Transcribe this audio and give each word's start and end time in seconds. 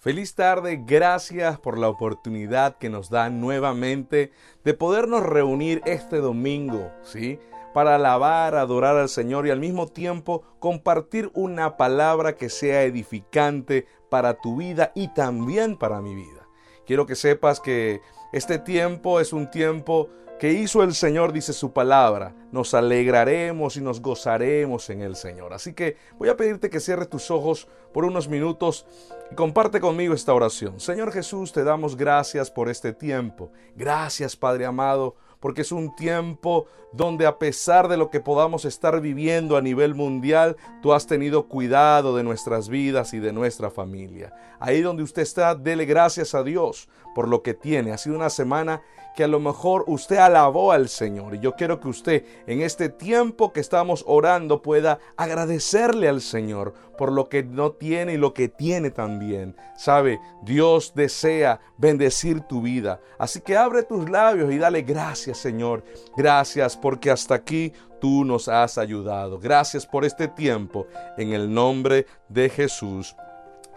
Feliz 0.00 0.34
tarde, 0.34 0.82
gracias 0.86 1.60
por 1.60 1.76
la 1.76 1.90
oportunidad 1.90 2.78
que 2.78 2.88
nos 2.88 3.10
dan 3.10 3.38
nuevamente 3.38 4.32
de 4.64 4.72
podernos 4.72 5.22
reunir 5.22 5.82
este 5.84 6.20
domingo, 6.20 6.90
¿sí? 7.02 7.38
Para 7.74 7.96
alabar, 7.96 8.54
adorar 8.54 8.96
al 8.96 9.10
Señor 9.10 9.46
y 9.46 9.50
al 9.50 9.60
mismo 9.60 9.88
tiempo 9.88 10.42
compartir 10.58 11.30
una 11.34 11.76
palabra 11.76 12.34
que 12.34 12.48
sea 12.48 12.84
edificante 12.84 13.86
para 14.08 14.40
tu 14.40 14.56
vida 14.56 14.90
y 14.94 15.08
también 15.08 15.76
para 15.76 16.00
mi 16.00 16.14
vida. 16.14 16.48
Quiero 16.86 17.04
que 17.04 17.14
sepas 17.14 17.60
que 17.60 18.00
este 18.32 18.58
tiempo 18.58 19.20
es 19.20 19.34
un 19.34 19.50
tiempo 19.50 20.08
que 20.40 20.54
hizo 20.54 20.82
el 20.82 20.94
Señor, 20.94 21.34
dice 21.34 21.52
su 21.52 21.74
palabra. 21.74 22.34
Nos 22.50 22.72
alegraremos 22.72 23.76
y 23.76 23.82
nos 23.82 24.00
gozaremos 24.00 24.88
en 24.88 25.02
el 25.02 25.14
Señor. 25.14 25.52
Así 25.52 25.74
que 25.74 25.98
voy 26.18 26.30
a 26.30 26.36
pedirte 26.36 26.70
que 26.70 26.80
cierres 26.80 27.10
tus 27.10 27.30
ojos 27.30 27.68
por 27.92 28.06
unos 28.06 28.26
minutos 28.26 28.86
y 29.30 29.34
comparte 29.34 29.80
conmigo 29.80 30.14
esta 30.14 30.32
oración. 30.32 30.80
Señor 30.80 31.12
Jesús, 31.12 31.52
te 31.52 31.62
damos 31.62 31.94
gracias 31.94 32.50
por 32.50 32.70
este 32.70 32.94
tiempo. 32.94 33.52
Gracias, 33.76 34.34
Padre 34.34 34.64
amado 34.64 35.14
porque 35.40 35.62
es 35.62 35.72
un 35.72 35.94
tiempo 35.96 36.66
donde 36.92 37.26
a 37.26 37.38
pesar 37.38 37.88
de 37.88 37.96
lo 37.96 38.10
que 38.10 38.20
podamos 38.20 38.64
estar 38.64 39.00
viviendo 39.00 39.56
a 39.56 39.62
nivel 39.62 39.94
mundial, 39.94 40.56
tú 40.82 40.92
has 40.92 41.06
tenido 41.06 41.48
cuidado 41.48 42.14
de 42.14 42.22
nuestras 42.22 42.68
vidas 42.68 43.14
y 43.14 43.18
de 43.18 43.32
nuestra 43.32 43.70
familia. 43.70 44.34
Ahí 44.60 44.82
donde 44.82 45.02
usted 45.02 45.22
está, 45.22 45.54
dele 45.54 45.86
gracias 45.86 46.34
a 46.34 46.42
Dios 46.42 46.88
por 47.14 47.28
lo 47.28 47.42
que 47.42 47.54
tiene. 47.54 47.92
Ha 47.92 47.98
sido 47.98 48.16
una 48.16 48.30
semana 48.30 48.82
que 49.14 49.24
a 49.24 49.28
lo 49.28 49.40
mejor 49.40 49.84
usted 49.86 50.16
alabó 50.16 50.72
al 50.72 50.88
Señor. 50.88 51.34
Y 51.34 51.40
yo 51.40 51.54
quiero 51.54 51.80
que 51.80 51.88
usted 51.88 52.24
en 52.46 52.62
este 52.62 52.88
tiempo 52.88 53.52
que 53.52 53.60
estamos 53.60 54.04
orando 54.06 54.62
pueda 54.62 54.98
agradecerle 55.16 56.08
al 56.08 56.20
Señor 56.20 56.74
por 56.96 57.12
lo 57.12 57.28
que 57.28 57.42
no 57.42 57.72
tiene 57.72 58.14
y 58.14 58.16
lo 58.16 58.34
que 58.34 58.48
tiene 58.48 58.90
también. 58.90 59.56
Sabe, 59.76 60.20
Dios 60.42 60.92
desea 60.94 61.60
bendecir 61.76 62.42
tu 62.42 62.62
vida. 62.62 63.00
Así 63.18 63.40
que 63.40 63.56
abre 63.56 63.82
tus 63.82 64.08
labios 64.08 64.52
y 64.52 64.58
dale 64.58 64.82
gracias 64.82 65.38
Señor. 65.38 65.82
Gracias 66.16 66.76
porque 66.76 67.10
hasta 67.10 67.34
aquí 67.34 67.72
tú 68.00 68.24
nos 68.24 68.48
has 68.48 68.78
ayudado. 68.78 69.38
Gracias 69.38 69.86
por 69.86 70.04
este 70.04 70.28
tiempo. 70.28 70.86
En 71.16 71.32
el 71.32 71.52
nombre 71.52 72.06
de 72.28 72.48
Jesús. 72.48 73.16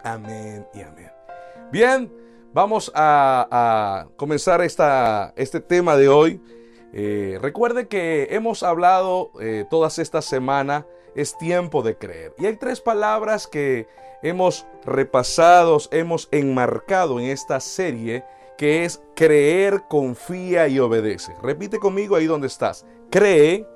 Amén 0.02 0.66
y 0.74 0.82
amén. 0.82 1.10
Bien. 1.72 2.24
Vamos 2.54 2.92
a, 2.94 4.06
comenzar 4.14 4.62
esta, 4.62 5.34
este 5.34 5.58
tema 5.58 5.96
de 5.96 6.08
hoy. 6.08 6.40
Eh, 6.92 7.36
recuerde 7.42 7.88
que 7.88 8.28
hemos 8.30 8.62
hablado 8.62 9.32
eh, 9.40 9.64
todas 9.68 9.98
estas 9.98 10.24
semanas, 10.24 10.84
es 11.16 11.36
tiempo 11.36 11.82
de 11.82 11.96
creer. 11.96 12.32
Y 12.38 12.46
hay 12.46 12.54
tres 12.54 12.80
palabras 12.80 13.48
que 13.48 13.88
hemos 14.22 14.68
repasado, 14.84 15.78
hemos 15.90 16.28
enmarcado 16.30 17.18
en 17.18 17.26
esta 17.26 17.58
serie, 17.58 18.24
que 18.56 18.84
es 18.84 19.02
creer, 19.16 19.82
confía 19.88 20.68
y 20.68 20.78
obedece. 20.78 21.34
Repite 21.42 21.80
conmigo 21.80 22.14
ahí 22.14 22.26
donde 22.26 22.46
estás. 22.46 22.86
Cree, 23.10 23.66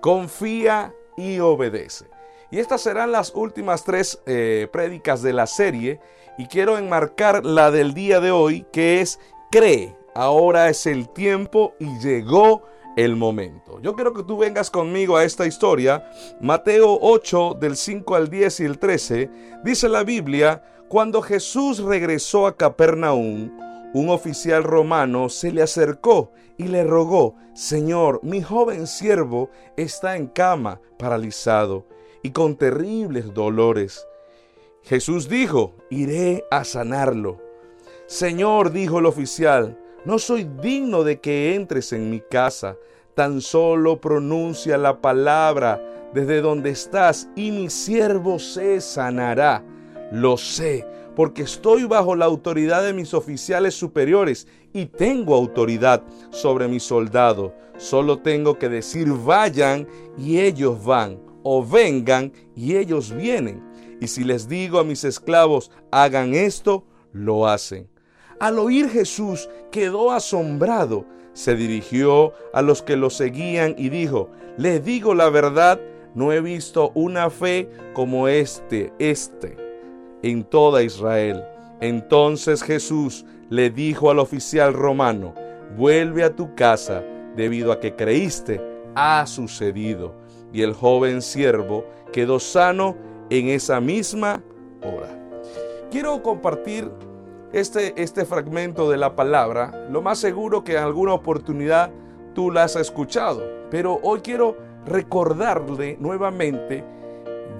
confía 0.00 0.94
y 1.18 1.40
obedece. 1.40 2.06
Y 2.50 2.58
estas 2.58 2.80
serán 2.80 3.12
las 3.12 3.34
últimas 3.34 3.84
tres 3.84 4.18
eh, 4.24 4.66
prédicas 4.72 5.20
de 5.20 5.34
la 5.34 5.46
serie 5.46 6.00
y 6.38 6.46
quiero 6.46 6.78
enmarcar 6.78 7.44
la 7.44 7.70
del 7.70 7.94
día 7.94 8.20
de 8.20 8.30
hoy 8.30 8.66
que 8.72 9.00
es 9.00 9.20
cree, 9.50 9.96
ahora 10.14 10.68
es 10.68 10.86
el 10.86 11.08
tiempo 11.08 11.74
y 11.78 11.98
llegó 11.98 12.62
el 12.96 13.16
momento. 13.16 13.80
Yo 13.80 13.94
quiero 13.94 14.12
que 14.12 14.22
tú 14.22 14.38
vengas 14.38 14.70
conmigo 14.70 15.16
a 15.16 15.24
esta 15.24 15.46
historia. 15.46 16.08
Mateo 16.40 16.98
8 17.00 17.56
del 17.60 17.76
5 17.76 18.14
al 18.14 18.30
10 18.30 18.60
y 18.60 18.64
el 18.64 18.78
13 18.78 19.30
dice 19.64 19.88
la 19.88 20.04
Biblia, 20.04 20.62
cuando 20.88 21.22
Jesús 21.22 21.78
regresó 21.80 22.46
a 22.46 22.56
Capernaum, 22.56 23.50
un 23.94 24.08
oficial 24.10 24.64
romano 24.64 25.28
se 25.28 25.52
le 25.52 25.62
acercó 25.62 26.32
y 26.56 26.64
le 26.64 26.84
rogó, 26.84 27.34
Señor, 27.54 28.20
mi 28.22 28.42
joven 28.42 28.86
siervo 28.86 29.50
está 29.76 30.16
en 30.16 30.26
cama, 30.26 30.80
paralizado 30.98 31.86
y 32.22 32.30
con 32.30 32.56
terribles 32.56 33.32
dolores. 33.34 34.06
Jesús 34.84 35.30
dijo, 35.30 35.74
iré 35.88 36.44
a 36.50 36.62
sanarlo. 36.62 37.40
Señor, 38.06 38.70
dijo 38.70 38.98
el 38.98 39.06
oficial, 39.06 39.78
no 40.04 40.18
soy 40.18 40.46
digno 40.60 41.04
de 41.04 41.20
que 41.20 41.54
entres 41.54 41.94
en 41.94 42.10
mi 42.10 42.20
casa, 42.20 42.76
tan 43.14 43.40
solo 43.40 43.98
pronuncia 43.98 44.76
la 44.76 45.00
palabra 45.00 46.10
desde 46.12 46.42
donde 46.42 46.68
estás 46.68 47.30
y 47.34 47.50
mi 47.50 47.70
siervo 47.70 48.38
se 48.38 48.82
sanará. 48.82 49.64
Lo 50.12 50.36
sé, 50.36 50.86
porque 51.16 51.42
estoy 51.42 51.84
bajo 51.84 52.14
la 52.14 52.26
autoridad 52.26 52.84
de 52.84 52.92
mis 52.92 53.14
oficiales 53.14 53.74
superiores 53.74 54.46
y 54.74 54.84
tengo 54.84 55.34
autoridad 55.34 56.02
sobre 56.28 56.68
mis 56.68 56.82
soldados. 56.82 57.52
Solo 57.78 58.18
tengo 58.18 58.58
que 58.58 58.68
decir 58.68 59.08
vayan 59.08 59.88
y 60.18 60.40
ellos 60.40 60.84
van, 60.84 61.18
o 61.42 61.66
vengan 61.66 62.32
y 62.54 62.76
ellos 62.76 63.16
vienen 63.16 63.73
y 64.00 64.08
si 64.08 64.24
les 64.24 64.48
digo 64.48 64.78
a 64.78 64.84
mis 64.84 65.04
esclavos, 65.04 65.70
hagan 65.90 66.34
esto, 66.34 66.84
lo 67.12 67.46
hacen. 67.46 67.88
Al 68.40 68.58
oír 68.58 68.88
Jesús 68.88 69.48
quedó 69.70 70.10
asombrado, 70.10 71.06
se 71.32 71.56
dirigió 71.56 72.32
a 72.52 72.62
los 72.62 72.82
que 72.82 72.96
lo 72.96 73.10
seguían 73.10 73.74
y 73.78 73.88
dijo, 73.88 74.30
les 74.56 74.84
digo 74.84 75.14
la 75.14 75.28
verdad, 75.30 75.80
no 76.14 76.32
he 76.32 76.40
visto 76.40 76.92
una 76.94 77.28
fe 77.30 77.68
como 77.92 78.28
este, 78.28 78.92
este, 78.98 79.56
en 80.22 80.44
toda 80.44 80.82
Israel. 80.82 81.44
Entonces 81.80 82.62
Jesús 82.62 83.24
le 83.50 83.70
dijo 83.70 84.10
al 84.10 84.20
oficial 84.20 84.74
romano, 84.74 85.34
vuelve 85.76 86.22
a 86.22 86.34
tu 86.34 86.54
casa, 86.54 87.02
debido 87.36 87.72
a 87.72 87.80
que 87.80 87.96
creíste, 87.96 88.60
ha 88.94 89.26
sucedido. 89.26 90.14
Y 90.52 90.62
el 90.62 90.72
joven 90.72 91.20
siervo 91.20 91.84
quedó 92.12 92.38
sano 92.38 92.96
en 93.38 93.48
esa 93.48 93.80
misma 93.80 94.42
hora. 94.82 95.08
Quiero 95.90 96.22
compartir 96.22 96.90
este, 97.52 98.00
este 98.02 98.24
fragmento 98.24 98.90
de 98.90 98.96
la 98.96 99.14
palabra. 99.14 99.86
Lo 99.90 100.02
más 100.02 100.18
seguro 100.18 100.64
que 100.64 100.72
en 100.72 100.82
alguna 100.82 101.14
oportunidad 101.14 101.90
tú 102.34 102.50
la 102.50 102.64
has 102.64 102.76
escuchado, 102.76 103.42
pero 103.70 104.00
hoy 104.02 104.20
quiero 104.20 104.56
recordarle 104.84 105.96
nuevamente, 106.00 106.84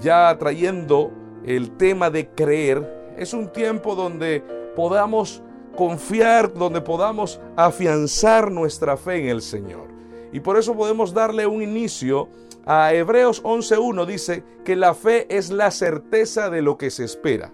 ya 0.01 0.37
trayendo 0.37 1.13
el 1.45 1.77
tema 1.77 2.11
de 2.11 2.29
creer. 2.29 3.13
Es 3.17 3.33
un 3.33 3.53
tiempo 3.53 3.95
donde 3.95 4.43
podamos 4.75 5.43
confiar, 5.77 6.53
donde 6.53 6.81
podamos 6.81 7.41
afianzar 7.57 8.51
nuestra 8.51 8.97
fe 8.97 9.23
en 9.23 9.29
el 9.29 9.43
Señor. 9.43 9.89
Y 10.33 10.41
por 10.41 10.57
eso 10.57 10.75
podemos 10.75 11.15
darle 11.15 11.47
un 11.47 11.63
inicio 11.63 12.29
a 12.67 12.95
Hebreos 12.95 13.43
11.1 13.43 14.07
dice 14.07 14.43
que 14.65 14.77
la 14.77 14.95
fe 14.95 15.27
es 15.35 15.51
la 15.51 15.71
certeza 15.71 16.51
de 16.51 16.63
lo 16.63 16.79
que 16.79 16.91
se 16.91 17.05
espera. 17.05 17.53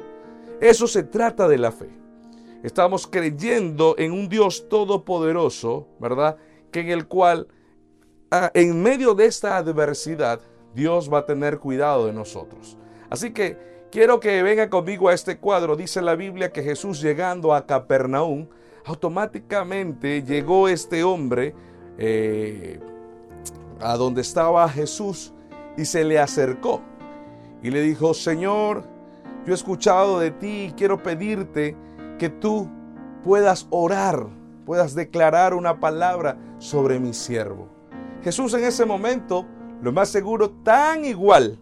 Eso 0.61 0.87
se 0.87 1.03
trata 1.03 1.49
de 1.49 1.59
la 1.59 1.73
fe. 1.73 1.89
Estamos 2.63 3.07
creyendo 3.07 3.95
en 3.99 4.13
un 4.13 4.29
Dios 4.29 4.69
todopoderoso, 4.69 5.89
¿verdad? 5.99 6.37
Que 6.71 6.81
en 6.81 6.91
el 6.91 7.07
cual, 7.07 7.49
ah, 8.31 8.51
en 8.55 8.83
medio 8.83 9.15
de 9.15 9.25
esta 9.25 9.57
adversidad, 9.57 10.41
Dios 10.75 11.13
va 11.13 11.21
a 11.21 11.27
tener 11.27 11.59
cuidado 11.59 12.07
de 12.07 12.13
nosotros. 12.13 12.77
Así 13.09 13.33
que 13.33 13.57
quiero 13.91 14.21
que 14.21 14.43
venga 14.43 14.69
conmigo 14.69 15.09
a 15.09 15.15
este 15.15 15.39
cuadro. 15.39 15.75
Dice 15.75 16.03
la 16.03 16.15
Biblia 16.15 16.53
que 16.53 16.63
Jesús 16.63 17.01
llegando 17.01 17.55
a 17.55 17.67
Capernaum, 17.67 18.47
automáticamente 18.85 20.23
llegó 20.23 20.69
este 20.69 21.03
hombre 21.03 21.55
eh, 21.99 22.79
a 23.81 23.97
donde 23.97 24.21
estaba 24.21 24.69
Jesús 24.69 25.33
y 25.77 25.85
se 25.85 26.05
le 26.05 26.19
acercó 26.19 26.83
y 27.63 27.71
le 27.71 27.83
dijo, 27.83 28.15
Señor, 28.15 28.85
yo 29.45 29.53
he 29.53 29.57
escuchado 29.57 30.19
de 30.19 30.31
ti 30.31 30.67
y 30.69 30.73
quiero 30.73 31.03
pedirte 31.03 31.77
que 32.19 32.29
tú 32.29 32.69
puedas 33.25 33.67
orar, 33.71 34.27
puedas 34.65 34.95
declarar 34.95 35.55
una 35.55 35.81
palabra 35.81 36.39
sobre 36.59 36.99
mi 37.01 37.15
siervo. 37.15 37.69
Jesús 38.23 38.55
en 38.55 38.65
ese 38.65 38.85
momento, 38.85 39.47
lo 39.83 39.93
más 39.93 40.09
seguro, 40.09 40.51
tan 40.51 41.05
igual 41.05 41.59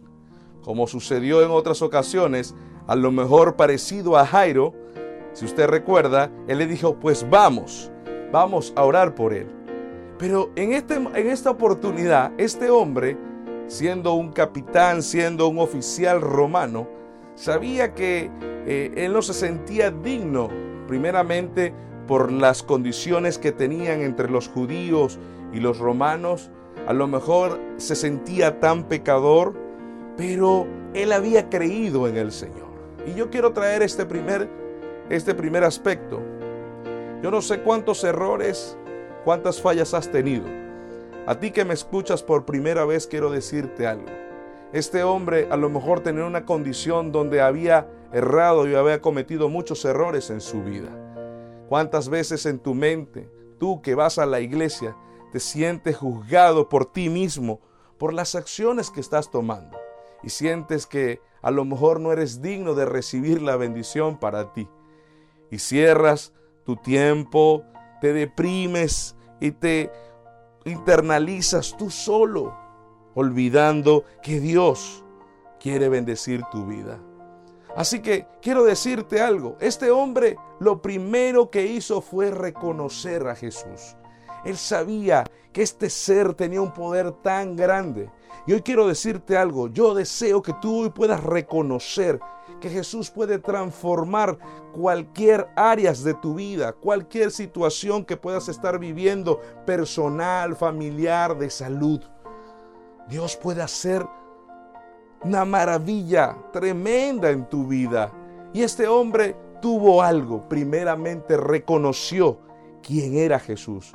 como 0.68 0.86
sucedió 0.86 1.42
en 1.42 1.50
otras 1.50 1.80
ocasiones, 1.80 2.54
a 2.86 2.94
lo 2.94 3.10
mejor 3.10 3.56
parecido 3.56 4.18
a 4.18 4.26
Jairo, 4.26 4.74
si 5.32 5.44
usted 5.44 5.66
recuerda, 5.66 6.30
él 6.46 6.58
le 6.58 6.66
dijo, 6.66 6.96
pues 6.96 7.28
vamos, 7.30 7.90
vamos 8.32 8.72
a 8.76 8.84
orar 8.84 9.14
por 9.14 9.32
él. 9.32 9.57
Pero 10.18 10.50
en, 10.56 10.72
este, 10.72 10.94
en 10.94 11.28
esta 11.28 11.50
oportunidad, 11.50 12.32
este 12.38 12.70
hombre, 12.70 13.16
siendo 13.66 14.14
un 14.14 14.32
capitán, 14.32 15.02
siendo 15.02 15.48
un 15.48 15.58
oficial 15.58 16.20
romano, 16.20 16.88
sabía 17.34 17.94
que 17.94 18.30
eh, 18.66 18.92
él 18.96 19.12
no 19.12 19.22
se 19.22 19.34
sentía 19.34 19.90
digno, 19.90 20.48
primeramente 20.86 21.72
por 22.06 22.32
las 22.32 22.62
condiciones 22.62 23.38
que 23.38 23.52
tenían 23.52 24.00
entre 24.00 24.30
los 24.30 24.48
judíos 24.48 25.18
y 25.52 25.60
los 25.60 25.78
romanos. 25.78 26.50
A 26.86 26.92
lo 26.92 27.06
mejor 27.06 27.60
se 27.76 27.94
sentía 27.94 28.60
tan 28.60 28.84
pecador, 28.84 29.54
pero 30.16 30.66
él 30.94 31.12
había 31.12 31.48
creído 31.48 32.08
en 32.08 32.16
el 32.16 32.32
Señor. 32.32 32.68
Y 33.06 33.14
yo 33.14 33.30
quiero 33.30 33.52
traer 33.52 33.82
este 33.82 34.06
primer 34.06 34.48
este 35.10 35.34
primer 35.34 35.64
aspecto. 35.64 36.20
Yo 37.22 37.30
no 37.30 37.42
sé 37.42 37.60
cuántos 37.60 38.04
errores, 38.04 38.77
cuántas 39.28 39.60
fallas 39.60 39.92
has 39.92 40.10
tenido. 40.10 40.46
A 41.26 41.38
ti 41.38 41.50
que 41.50 41.66
me 41.66 41.74
escuchas 41.74 42.22
por 42.22 42.46
primera 42.46 42.86
vez 42.86 43.06
quiero 43.06 43.30
decirte 43.30 43.86
algo. 43.86 44.06
Este 44.72 45.02
hombre 45.02 45.48
a 45.50 45.58
lo 45.58 45.68
mejor 45.68 46.00
tenía 46.00 46.24
una 46.24 46.46
condición 46.46 47.12
donde 47.12 47.42
había 47.42 47.90
errado 48.10 48.66
y 48.66 48.74
había 48.74 49.02
cometido 49.02 49.50
muchos 49.50 49.84
errores 49.84 50.30
en 50.30 50.40
su 50.40 50.62
vida. 50.62 50.88
¿Cuántas 51.68 52.08
veces 52.08 52.46
en 52.46 52.58
tu 52.58 52.72
mente, 52.72 53.28
tú 53.58 53.82
que 53.82 53.94
vas 53.94 54.18
a 54.18 54.24
la 54.24 54.40
iglesia, 54.40 54.96
te 55.30 55.40
sientes 55.40 55.98
juzgado 55.98 56.70
por 56.70 56.90
ti 56.90 57.10
mismo, 57.10 57.60
por 57.98 58.14
las 58.14 58.34
acciones 58.34 58.90
que 58.90 59.00
estás 59.00 59.30
tomando? 59.30 59.76
Y 60.22 60.30
sientes 60.30 60.86
que 60.86 61.20
a 61.42 61.50
lo 61.50 61.66
mejor 61.66 62.00
no 62.00 62.12
eres 62.12 62.40
digno 62.40 62.72
de 62.72 62.86
recibir 62.86 63.42
la 63.42 63.56
bendición 63.56 64.18
para 64.18 64.54
ti. 64.54 64.70
Y 65.50 65.58
cierras 65.58 66.32
tu 66.64 66.76
tiempo, 66.76 67.62
te 68.00 68.14
deprimes 68.14 69.16
y 69.40 69.52
te 69.52 69.90
internalizas 70.64 71.76
tú 71.76 71.90
solo, 71.90 72.56
olvidando 73.14 74.04
que 74.22 74.40
Dios 74.40 75.04
quiere 75.60 75.88
bendecir 75.88 76.42
tu 76.52 76.66
vida. 76.66 76.98
Así 77.76 78.00
que 78.00 78.26
quiero 78.42 78.64
decirte 78.64 79.20
algo, 79.20 79.56
este 79.60 79.90
hombre 79.90 80.36
lo 80.58 80.82
primero 80.82 81.50
que 81.50 81.66
hizo 81.66 82.00
fue 82.00 82.30
reconocer 82.30 83.26
a 83.28 83.34
Jesús. 83.34 83.96
Él 84.44 84.56
sabía 84.56 85.24
que 85.52 85.62
este 85.62 85.90
ser 85.90 86.34
tenía 86.34 86.60
un 86.60 86.72
poder 86.72 87.12
tan 87.12 87.56
grande. 87.56 88.10
Y 88.46 88.52
hoy 88.52 88.62
quiero 88.62 88.86
decirte 88.86 89.36
algo, 89.36 89.68
yo 89.68 89.94
deseo 89.94 90.40
que 90.42 90.54
tú 90.54 90.82
hoy 90.82 90.90
puedas 90.90 91.22
reconocer 91.22 92.18
que 92.58 92.70
Jesús 92.70 93.10
puede 93.10 93.38
transformar 93.38 94.38
cualquier 94.72 95.48
áreas 95.56 96.02
de 96.02 96.14
tu 96.14 96.34
vida, 96.34 96.72
cualquier 96.72 97.30
situación 97.30 98.04
que 98.04 98.16
puedas 98.16 98.48
estar 98.48 98.78
viviendo, 98.78 99.40
personal, 99.66 100.56
familiar, 100.56 101.36
de 101.38 101.50
salud. 101.50 102.00
Dios 103.08 103.36
puede 103.36 103.62
hacer 103.62 104.06
una 105.22 105.44
maravilla 105.44 106.36
tremenda 106.52 107.30
en 107.30 107.48
tu 107.48 107.66
vida. 107.66 108.12
Y 108.52 108.62
este 108.62 108.86
hombre 108.86 109.36
tuvo 109.60 110.02
algo. 110.02 110.48
Primeramente 110.48 111.36
reconoció 111.36 112.38
quién 112.82 113.16
era 113.16 113.38
Jesús. 113.38 113.92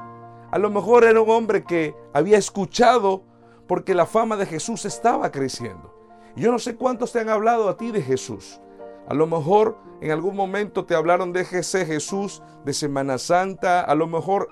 A 0.51 0.57
lo 0.57 0.69
mejor 0.69 1.04
era 1.04 1.21
un 1.21 1.30
hombre 1.30 1.63
que 1.63 1.95
había 2.13 2.38
escuchado 2.38 3.24
porque 3.68 3.95
la 3.95 4.06
fama 4.06 4.36
de 4.36 4.45
Jesús 4.45 4.86
estaba 4.86 5.31
creciendo. 5.31 5.93
Yo 6.36 6.52
no 6.52 6.58
sé 6.58 6.76
cuántos 6.76 7.12
te 7.12 7.20
han 7.20 7.30
hablado 7.30 7.70
a 7.70 7.78
ti 7.78 7.92
de 7.92 8.02
Jesús. 8.02 8.60
A 9.08 9.14
lo 9.14 9.28
mejor 9.28 9.78
en 10.02 10.12
algún 10.12 10.36
momento 10.36 10.86
te 10.86 10.96
hablaron 10.96 11.32
de 11.32 11.42
ese 11.42 11.86
Jesús 11.86 12.42
de 12.66 12.74
Semana 12.74 13.18
Santa, 13.18 13.82
a 13.82 13.96
lo 13.96 14.08
mejor 14.08 14.50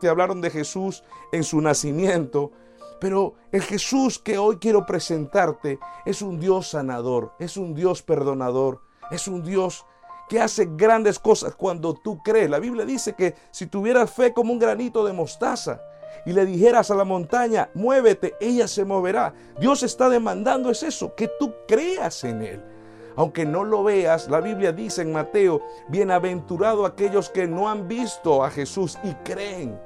te 0.00 0.08
hablaron 0.08 0.40
de 0.40 0.50
Jesús 0.50 1.04
en 1.32 1.44
su 1.44 1.60
nacimiento, 1.60 2.52
pero 3.00 3.34
el 3.52 3.62
Jesús 3.62 4.18
que 4.18 4.38
hoy 4.38 4.56
quiero 4.56 4.86
presentarte 4.86 5.78
es 6.06 6.22
un 6.22 6.40
Dios 6.40 6.68
sanador, 6.70 7.32
es 7.38 7.56
un 7.56 7.74
Dios 7.74 8.02
perdonador, 8.02 8.80
es 9.10 9.28
un 9.28 9.42
Dios 9.42 9.84
que 10.28 10.40
hace 10.40 10.68
grandes 10.72 11.18
cosas 11.18 11.54
cuando 11.54 11.94
tú 11.94 12.22
crees. 12.22 12.48
La 12.50 12.58
Biblia 12.58 12.84
dice 12.84 13.14
que 13.14 13.34
si 13.50 13.66
tuvieras 13.66 14.10
fe 14.10 14.32
como 14.32 14.52
un 14.52 14.58
granito 14.58 15.04
de 15.04 15.12
mostaza 15.12 15.80
y 16.24 16.32
le 16.32 16.44
dijeras 16.46 16.90
a 16.90 16.94
la 16.94 17.04
montaña, 17.04 17.70
muévete, 17.74 18.34
ella 18.40 18.68
se 18.68 18.84
moverá. 18.84 19.34
Dios 19.58 19.82
está 19.82 20.08
demandando 20.08 20.70
es 20.70 20.82
eso, 20.82 21.14
que 21.14 21.30
tú 21.38 21.54
creas 21.66 22.24
en 22.24 22.42
Él. 22.42 22.62
Aunque 23.16 23.44
no 23.44 23.64
lo 23.64 23.82
veas, 23.82 24.28
la 24.28 24.40
Biblia 24.40 24.70
dice 24.70 25.02
en 25.02 25.12
Mateo, 25.12 25.60
bienaventurado 25.88 26.86
aquellos 26.86 27.30
que 27.30 27.48
no 27.48 27.68
han 27.68 27.88
visto 27.88 28.44
a 28.44 28.50
Jesús 28.50 28.96
y 29.02 29.12
creen. 29.24 29.78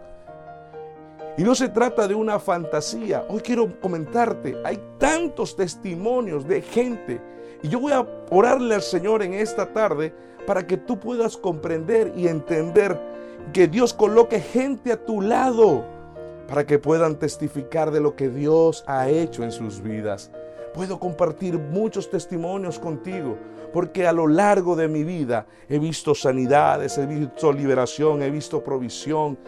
Y 1.38 1.44
no 1.44 1.54
se 1.54 1.70
trata 1.70 2.06
de 2.06 2.14
una 2.14 2.38
fantasía. 2.38 3.24
Hoy 3.28 3.40
quiero 3.40 3.80
comentarte, 3.80 4.60
hay 4.64 4.78
tantos 4.98 5.56
testimonios 5.56 6.46
de 6.46 6.60
gente. 6.60 7.22
Y 7.62 7.68
yo 7.68 7.80
voy 7.80 7.92
a 7.92 8.06
orarle 8.30 8.74
al 8.74 8.82
Señor 8.82 9.22
en 9.22 9.32
esta 9.32 9.72
tarde 9.72 10.12
para 10.46 10.66
que 10.66 10.76
tú 10.76 10.98
puedas 10.98 11.36
comprender 11.38 12.12
y 12.14 12.28
entender 12.28 13.00
que 13.52 13.66
Dios 13.66 13.94
coloque 13.94 14.40
gente 14.40 14.92
a 14.92 15.04
tu 15.04 15.22
lado 15.22 15.86
para 16.52 16.66
que 16.66 16.78
puedan 16.78 17.18
testificar 17.18 17.90
de 17.92 18.00
lo 18.02 18.14
que 18.14 18.28
Dios 18.28 18.84
ha 18.86 19.08
hecho 19.08 19.42
en 19.42 19.52
sus 19.52 19.80
vidas. 19.80 20.30
Puedo 20.74 21.00
compartir 21.00 21.58
muchos 21.58 22.10
testimonios 22.10 22.78
contigo, 22.78 23.38
porque 23.72 24.06
a 24.06 24.12
lo 24.12 24.26
largo 24.26 24.76
de 24.76 24.86
mi 24.86 25.02
vida 25.02 25.46
he 25.66 25.78
visto 25.78 26.14
sanidades, 26.14 26.98
he 26.98 27.06
visto 27.06 27.54
liberación, 27.54 28.20
he 28.20 28.28
visto 28.28 28.62
provisión, 28.62 29.38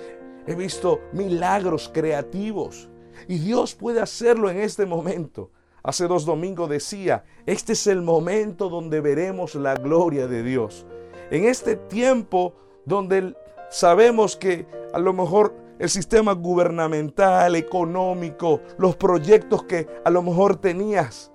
He 0.46 0.54
visto 0.54 1.02
milagros 1.12 1.90
creativos 1.92 2.88
y 3.28 3.38
Dios 3.38 3.74
puede 3.74 4.00
hacerlo 4.00 4.48
en 4.48 4.60
este 4.60 4.86
momento. 4.86 5.50
Hace 5.82 6.06
dos 6.06 6.24
domingos 6.24 6.70
decía, 6.70 7.24
este 7.44 7.74
es 7.74 7.86
el 7.86 8.00
momento 8.00 8.70
donde 8.70 9.02
veremos 9.02 9.56
la 9.56 9.74
gloria 9.74 10.26
de 10.26 10.42
Dios. 10.42 10.86
En 11.30 11.44
este 11.44 11.76
tiempo 11.76 12.54
donde 12.86 13.34
sabemos 13.74 14.36
que 14.36 14.66
a 14.92 15.00
lo 15.00 15.12
mejor 15.12 15.52
el 15.80 15.88
sistema 15.88 16.32
gubernamental, 16.32 17.56
económico, 17.56 18.60
los 18.78 18.94
proyectos 18.94 19.64
que 19.64 19.88
a 20.04 20.10
lo 20.10 20.22
mejor 20.22 20.56
tenías 20.56 21.32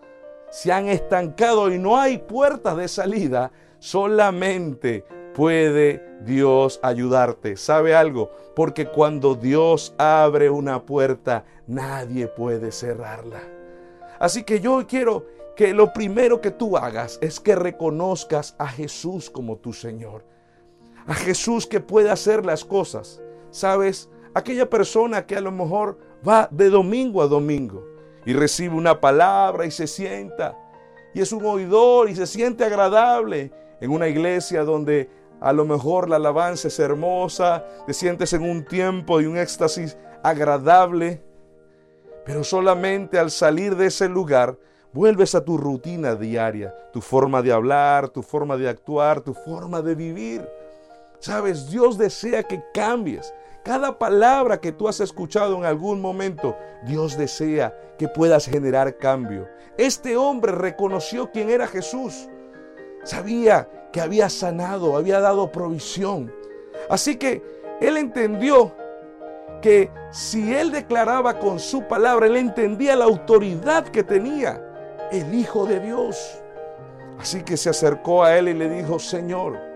se 0.50 0.71
han 0.71 0.88
estancado 0.88 1.69
y 1.69 1.77
no 1.77 2.00
hay 2.00 2.18
puertas 2.18 2.77
de 2.77 2.88
salida, 2.88 3.51
solamente 3.80 5.03
puede 5.36 6.01
Dios 6.21 6.80
ayudarte. 6.81 7.57
¿Sabe 7.57 7.94
algo? 7.94 8.31
Porque 8.56 8.88
cuando 8.88 9.36
Dios 9.36 9.94
abre 9.97 10.50
una 10.50 10.86
puerta, 10.86 11.44
nadie 11.68 12.27
puede 12.27 12.71
cerrarla. 12.71 13.41
Así 14.18 14.44
que 14.44 14.62
yo 14.62 14.88
quiero 14.88 15.25
que 15.57 15.74
lo 15.74 15.91
primero 15.91 16.39
que 16.39 16.51
tú 16.51 16.77
hagas 16.77 17.19
es 17.21 17.41
que 17.41 17.56
reconozcas 17.56 18.56
a 18.57 18.69
Jesús 18.69 19.30
como 19.30 19.57
tu 19.57 19.74
Señor. 19.74 20.24
A 21.07 21.13
Jesús 21.13 21.66
que 21.66 21.80
puede 21.80 22.10
hacer 22.10 22.46
las 22.46 22.63
cosas. 22.66 23.22
¿Sabes? 23.51 24.10
Aquella 24.34 24.69
persona 24.69 25.25
que 25.25 25.36
a 25.36 25.42
lo 25.42 25.51
mejor 25.51 25.98
va 26.28 26.48
de 26.51 26.69
domingo 26.69 27.22
a 27.22 27.28
domingo 27.28 27.84
y 28.25 28.34
recibe 28.34 28.75
una 28.75 29.00
palabra 29.00 29.66
y 29.66 29.72
se 29.72 29.88
sienta 29.88 30.56
y 31.13 31.22
es 31.22 31.31
un 31.31 31.46
oidor 31.46 32.10
y 32.10 32.16
se 32.16 32.28
siente 32.28 32.63
agradable 32.63 33.51
en 33.81 33.92
una 33.92 34.07
iglesia 34.07 34.63
donde 34.63 35.10
a 35.42 35.54
lo 35.54 35.66
mejor 35.66 36.10
la 36.10 36.18
alabanza 36.18 36.68
es 36.68 36.79
hermosa, 36.79 37.65
te 37.86 37.94
sientes 37.94 38.34
en 38.34 38.44
un 38.44 38.65
tiempo 38.65 39.22
y 39.22 39.25
un 39.25 39.38
éxtasis 39.38 39.98
agradable, 40.22 41.24
pero 42.25 42.44
solamente 42.44 43.18
al 43.18 43.32
salir 43.32 43.75
de 43.75 43.88
ese 43.88 44.10
lugar 44.10 44.58
vuelves 44.91 45.34
a 45.34 45.44
tu 45.46 45.58
rutina 45.58 46.15
diaria, 46.15 46.75
tu 46.91 47.01
forma 47.01 47.41
de 47.41 47.53
hablar, 47.53 48.10
tu 48.10 48.22
forma 48.22 48.58
de 48.58 48.68
actuar, 48.68 49.22
tu 49.22 49.34
forma 49.34 49.82
de 49.82 49.96
vivir. 49.96 50.48
Sabes, 51.20 51.70
Dios 51.70 51.98
desea 51.98 52.44
que 52.44 52.64
cambies. 52.74 53.34
Cada 53.64 54.00
palabra 54.00 54.60
que 54.60 54.72
tú 54.72 54.88
has 54.88 55.00
escuchado 55.02 55.58
en 55.58 55.66
algún 55.66 56.02
momento, 56.02 56.58
Dios 56.84 57.18
desea 57.18 57.78
que 57.98 58.08
puedas 58.08 58.46
generar 58.46 58.98
cambio. 58.98 59.48
Este 59.78 60.16
hombre 60.16 60.54
reconoció 60.54 61.30
quién 61.32 61.50
era 61.50 61.68
Jesús. 61.68 62.30
Sabía 63.04 63.70
que 63.92 64.02
había 64.02 64.30
sanado, 64.30 64.96
había 64.96 65.20
dado 65.20 65.52
provisión. 65.52 66.34
Así 66.90 67.18
que 67.18 67.44
él 67.82 67.98
entendió 67.98 68.74
que 69.62 69.92
si 70.12 70.54
él 70.54 70.72
declaraba 70.72 71.38
con 71.38 71.60
su 71.60 71.84
palabra, 71.84 72.28
él 72.28 72.38
entendía 72.38 72.96
la 72.96 73.06
autoridad 73.06 73.84
que 73.86 74.04
tenía 74.04 74.62
el 75.12 75.34
Hijo 75.34 75.66
de 75.66 75.80
Dios. 75.82 76.42
Así 77.20 77.44
que 77.44 77.58
se 77.58 77.70
acercó 77.70 78.24
a 78.24 78.38
él 78.38 78.48
y 78.48 78.54
le 78.54 78.70
dijo, 78.70 79.00
Señor, 79.00 79.69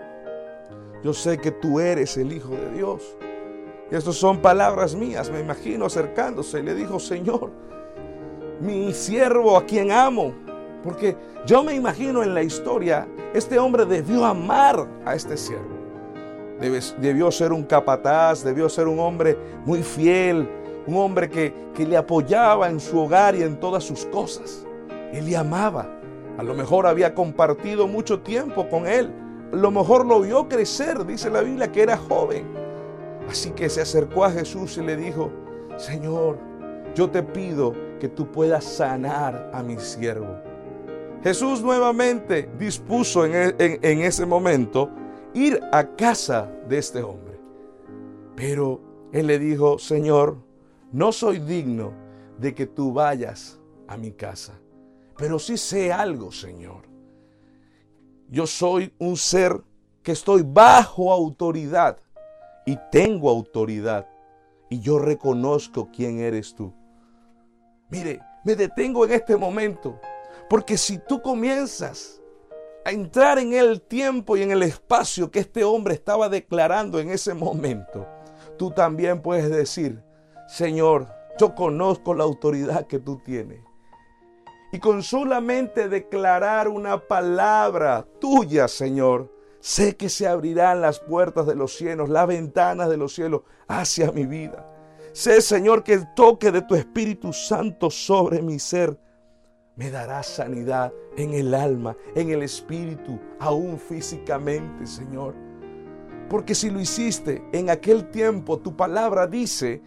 yo 1.04 1.12
sé 1.12 1.36
que 1.36 1.50
tú 1.50 1.78
eres 1.78 2.16
el 2.16 2.32
Hijo 2.32 2.48
de 2.48 2.70
Dios. 2.72 3.02
Y 3.90 3.94
estas 3.94 4.14
son 4.14 4.38
palabras 4.38 4.94
mías, 4.94 5.30
me 5.30 5.38
imagino 5.38 5.84
acercándose. 5.84 6.60
Y 6.60 6.62
le 6.62 6.74
dijo, 6.74 6.98
Señor, 6.98 7.52
mi 8.58 8.90
siervo 8.94 9.58
a 9.58 9.66
quien 9.66 9.92
amo, 9.92 10.32
porque 10.82 11.14
yo 11.44 11.62
me 11.62 11.74
imagino 11.74 12.22
en 12.22 12.32
la 12.32 12.42
historia, 12.42 13.06
este 13.34 13.58
hombre 13.58 13.84
debió 13.84 14.24
amar 14.24 14.88
a 15.04 15.14
este 15.14 15.36
siervo. 15.36 15.74
Debió 16.98 17.30
ser 17.30 17.52
un 17.52 17.64
capataz, 17.64 18.42
debió 18.42 18.70
ser 18.70 18.88
un 18.88 18.98
hombre 18.98 19.36
muy 19.66 19.82
fiel, 19.82 20.48
un 20.86 20.96
hombre 20.96 21.28
que, 21.28 21.52
que 21.74 21.86
le 21.86 21.98
apoyaba 21.98 22.70
en 22.70 22.80
su 22.80 22.98
hogar 22.98 23.34
y 23.34 23.42
en 23.42 23.60
todas 23.60 23.84
sus 23.84 24.06
cosas. 24.06 24.64
Él 25.12 25.26
le 25.26 25.36
amaba. 25.36 25.86
A 26.38 26.42
lo 26.42 26.54
mejor 26.54 26.86
había 26.86 27.14
compartido 27.14 27.86
mucho 27.86 28.20
tiempo 28.20 28.66
con 28.70 28.86
él. 28.86 29.12
Lo 29.54 29.70
mejor 29.70 30.04
lo 30.04 30.20
vio 30.20 30.48
crecer, 30.48 31.04
dice 31.06 31.30
la 31.30 31.40
Biblia, 31.40 31.70
que 31.70 31.82
era 31.82 31.96
joven. 31.96 32.46
Así 33.28 33.50
que 33.50 33.68
se 33.68 33.80
acercó 33.80 34.24
a 34.24 34.30
Jesús 34.30 34.76
y 34.76 34.82
le 34.82 34.96
dijo, 34.96 35.30
Señor, 35.76 36.38
yo 36.94 37.10
te 37.10 37.22
pido 37.22 37.72
que 37.98 38.08
tú 38.08 38.30
puedas 38.30 38.64
sanar 38.64 39.50
a 39.52 39.62
mi 39.62 39.78
siervo. 39.78 40.36
Jesús 41.22 41.62
nuevamente 41.62 42.50
dispuso 42.58 43.24
e, 43.24 43.54
en, 43.58 44.00
ese 44.02 44.26
momento 44.26 44.90
ir 45.32 45.58
a 45.72 45.96
casa 45.96 46.50
de 46.68 46.78
este 46.78 47.02
hombre. 47.02 47.38
Pero 48.36 48.80
él 49.12 49.28
le 49.28 49.38
dijo, 49.38 49.78
Señor, 49.78 50.36
no 50.92 51.12
soy 51.12 51.38
digno 51.38 51.92
de 52.38 52.54
que 52.54 52.66
tú 52.66 52.92
vayas 52.92 53.58
a 53.88 53.96
mi 53.96 54.12
casa, 54.12 54.52
pero 55.16 55.38
sí 55.38 55.56
sé 55.56 55.92
algo, 55.92 56.30
Señor. 56.30 56.93
Yo 58.28 58.46
soy 58.46 58.92
un 58.98 59.16
ser 59.16 59.60
que 60.02 60.12
estoy 60.12 60.42
bajo 60.42 61.12
autoridad 61.12 61.98
y 62.66 62.78
tengo 62.90 63.30
autoridad 63.30 64.08
y 64.70 64.80
yo 64.80 64.98
reconozco 64.98 65.88
quién 65.94 66.20
eres 66.20 66.54
tú. 66.54 66.72
Mire, 67.90 68.20
me 68.44 68.56
detengo 68.56 69.04
en 69.04 69.12
este 69.12 69.36
momento 69.36 70.00
porque 70.48 70.76
si 70.76 70.98
tú 70.98 71.22
comienzas 71.22 72.20
a 72.84 72.90
entrar 72.90 73.38
en 73.38 73.54
el 73.54 73.80
tiempo 73.80 74.36
y 74.36 74.42
en 74.42 74.50
el 74.50 74.62
espacio 74.62 75.30
que 75.30 75.40
este 75.40 75.64
hombre 75.64 75.94
estaba 75.94 76.28
declarando 76.28 76.98
en 77.00 77.10
ese 77.10 77.34
momento, 77.34 78.06
tú 78.58 78.70
también 78.70 79.22
puedes 79.22 79.50
decir, 79.50 80.02
Señor, 80.46 81.08
yo 81.38 81.54
conozco 81.54 82.14
la 82.14 82.24
autoridad 82.24 82.86
que 82.86 82.98
tú 82.98 83.20
tienes. 83.24 83.60
Y 84.74 84.80
con 84.80 85.04
solamente 85.04 85.88
declarar 85.88 86.66
una 86.66 86.98
palabra 86.98 88.04
tuya, 88.20 88.66
Señor, 88.66 89.32
sé 89.60 89.96
que 89.96 90.08
se 90.08 90.26
abrirán 90.26 90.80
las 90.80 90.98
puertas 90.98 91.46
de 91.46 91.54
los 91.54 91.76
cielos, 91.76 92.08
las 92.08 92.26
ventanas 92.26 92.90
de 92.90 92.96
los 92.96 93.14
cielos 93.14 93.42
hacia 93.68 94.10
mi 94.10 94.26
vida. 94.26 94.68
Sé, 95.12 95.40
Señor, 95.42 95.84
que 95.84 95.92
el 95.92 96.12
toque 96.14 96.50
de 96.50 96.62
tu 96.62 96.74
Espíritu 96.74 97.32
Santo 97.32 97.88
sobre 97.88 98.42
mi 98.42 98.58
ser 98.58 98.98
me 99.76 99.92
dará 99.92 100.24
sanidad 100.24 100.92
en 101.16 101.34
el 101.34 101.54
alma, 101.54 101.96
en 102.16 102.30
el 102.30 102.42
espíritu, 102.42 103.20
aún 103.38 103.78
físicamente, 103.78 104.88
Señor. 104.88 105.36
Porque 106.28 106.56
si 106.56 106.68
lo 106.68 106.80
hiciste 106.80 107.44
en 107.52 107.70
aquel 107.70 108.10
tiempo, 108.10 108.58
tu 108.58 108.76
palabra 108.76 109.28
dice 109.28 109.80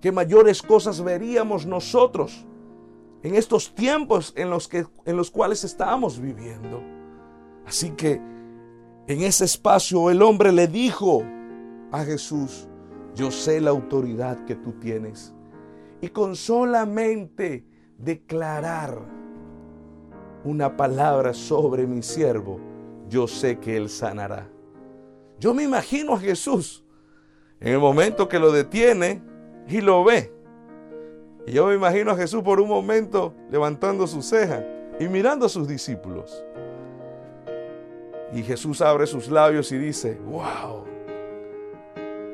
que 0.00 0.10
mayores 0.10 0.62
cosas 0.62 1.04
veríamos 1.04 1.66
nosotros 1.66 2.46
en 3.24 3.34
estos 3.36 3.74
tiempos 3.74 4.34
en 4.36 4.50
los, 4.50 4.68
que, 4.68 4.86
en 5.06 5.16
los 5.16 5.30
cuales 5.30 5.64
estábamos 5.64 6.20
viviendo. 6.20 6.82
Así 7.66 7.90
que 7.92 8.20
en 9.06 9.22
ese 9.22 9.46
espacio 9.46 10.10
el 10.10 10.20
hombre 10.20 10.52
le 10.52 10.68
dijo 10.68 11.24
a 11.90 12.04
Jesús, 12.04 12.68
yo 13.14 13.30
sé 13.30 13.62
la 13.62 13.70
autoridad 13.70 14.44
que 14.44 14.54
tú 14.54 14.72
tienes. 14.72 15.34
Y 16.02 16.08
con 16.08 16.36
solamente 16.36 17.66
declarar 17.96 19.00
una 20.44 20.76
palabra 20.76 21.32
sobre 21.32 21.86
mi 21.86 22.02
siervo, 22.02 22.60
yo 23.08 23.26
sé 23.26 23.58
que 23.58 23.78
él 23.78 23.88
sanará. 23.88 24.50
Yo 25.40 25.54
me 25.54 25.62
imagino 25.62 26.12
a 26.12 26.20
Jesús 26.20 26.84
en 27.58 27.72
el 27.72 27.78
momento 27.78 28.28
que 28.28 28.38
lo 28.38 28.52
detiene 28.52 29.22
y 29.66 29.80
lo 29.80 30.04
ve. 30.04 30.30
Y 31.46 31.52
yo 31.52 31.66
me 31.66 31.74
imagino 31.74 32.10
a 32.10 32.16
Jesús 32.16 32.42
por 32.42 32.60
un 32.60 32.68
momento 32.68 33.34
levantando 33.50 34.06
su 34.06 34.22
ceja 34.22 34.64
y 34.98 35.08
mirando 35.08 35.46
a 35.46 35.48
sus 35.48 35.68
discípulos. 35.68 36.44
Y 38.32 38.42
Jesús 38.42 38.80
abre 38.80 39.06
sus 39.06 39.28
labios 39.28 39.70
y 39.72 39.78
dice, 39.78 40.18
wow, 40.24 40.84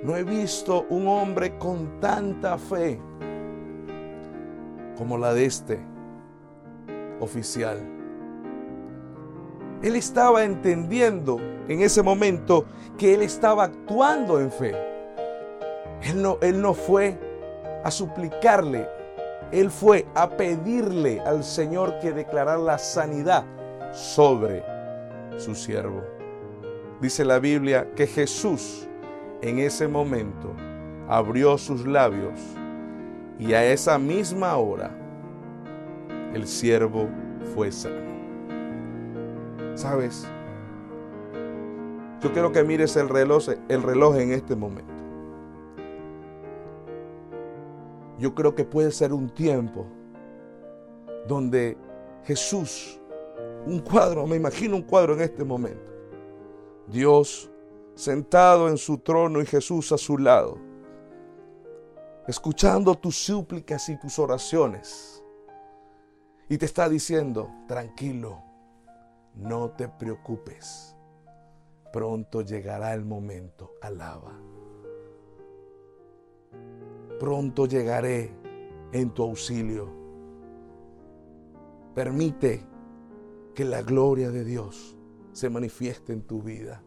no 0.02 0.17
he 0.17 0.25
visto 0.25 0.87
un 0.88 1.09
hombre 1.09 1.59
con 1.59 2.00
tanta 2.00 2.57
fe 2.57 3.00
como 4.97 5.19
la 5.19 5.35
de 5.35 5.45
este 5.45 5.81
oficial. 7.21 7.81
Él 9.83 9.97
estaba 9.97 10.45
entendiendo 10.45 11.38
en 11.69 11.81
ese 11.81 12.02
momento 12.02 12.67
que 12.99 13.14
él 13.14 13.23
estaba 13.23 13.64
actuando 13.64 14.40
en 14.40 14.52
fe. 14.52 14.75
Él 16.02 16.23
no, 16.23 16.38
él 16.43 16.61
no 16.61 16.75
fue 16.75 17.19
a 17.83 17.90
suplicarle, 17.90 18.88
él 19.52 19.71
fue 19.71 20.07
a 20.14 20.30
pedirle 20.30 21.21
al 21.21 21.42
Señor 21.42 21.99
que 22.00 22.12
declarara 22.12 22.59
la 22.59 22.78
sanidad 22.78 23.45
sobre 23.92 24.64
su 25.37 25.54
siervo. 25.54 26.02
Dice 27.00 27.25
la 27.25 27.38
Biblia 27.38 27.88
que 27.95 28.07
Jesús 28.07 28.87
en 29.42 29.59
ese 29.59 29.88
momento 29.88 30.54
abrió 31.09 31.59
sus 31.59 31.87
labios 31.87 32.38
y 33.38 33.54
a 33.54 33.64
esa 33.64 33.99
misma 33.99 34.57
hora 34.57 34.90
el 36.35 36.47
siervo 36.47 37.09
fue 37.54 37.73
sano. 37.73 38.11
¿Sabes? 39.75 40.28
Yo 42.21 42.33
quiero 42.33 42.52
que 42.52 42.62
mires 42.62 42.97
el 42.97 43.09
reloj, 43.09 43.47
el 43.69 43.83
reloj 43.83 44.16
en 44.16 44.33
este 44.33 44.54
momento. 44.54 45.00
Yo 48.20 48.34
creo 48.34 48.54
que 48.54 48.64
puede 48.64 48.92
ser 48.92 49.12
un 49.12 49.28
tiempo 49.30 49.84
donde 51.26 51.76
Jesús, 52.22 53.00
un 53.66 53.80
cuadro, 53.80 54.26
me 54.26 54.36
imagino 54.36 54.76
un 54.76 54.82
cuadro 54.82 55.14
en 55.14 55.22
este 55.22 55.42
momento. 55.42 55.90
Dios 56.86 57.50
sentado 57.96 58.68
en 58.68 58.78
su 58.78 58.98
trono 58.98 59.42
y 59.42 59.46
Jesús 59.46 59.90
a 59.90 59.98
su 59.98 60.16
lado 60.16 60.70
escuchando 62.30 62.94
tus 62.94 63.16
súplicas 63.16 63.88
y 63.88 63.96
tus 63.96 64.18
oraciones. 64.20 65.20
Y 66.48 66.58
te 66.58 66.66
está 66.66 66.88
diciendo, 66.88 67.50
tranquilo, 67.66 68.40
no 69.34 69.70
te 69.70 69.88
preocupes. 69.88 70.96
Pronto 71.92 72.42
llegará 72.42 72.94
el 72.94 73.04
momento, 73.04 73.72
alaba. 73.82 74.38
Pronto 77.20 77.66
llegaré 77.66 78.34
en 78.92 79.10
tu 79.10 79.22
auxilio. 79.22 79.90
Permite 81.94 82.66
que 83.54 83.66
la 83.66 83.82
gloria 83.82 84.30
de 84.30 84.42
Dios 84.42 84.96
se 85.32 85.50
manifieste 85.50 86.14
en 86.14 86.22
tu 86.22 86.40
vida. 86.42 86.82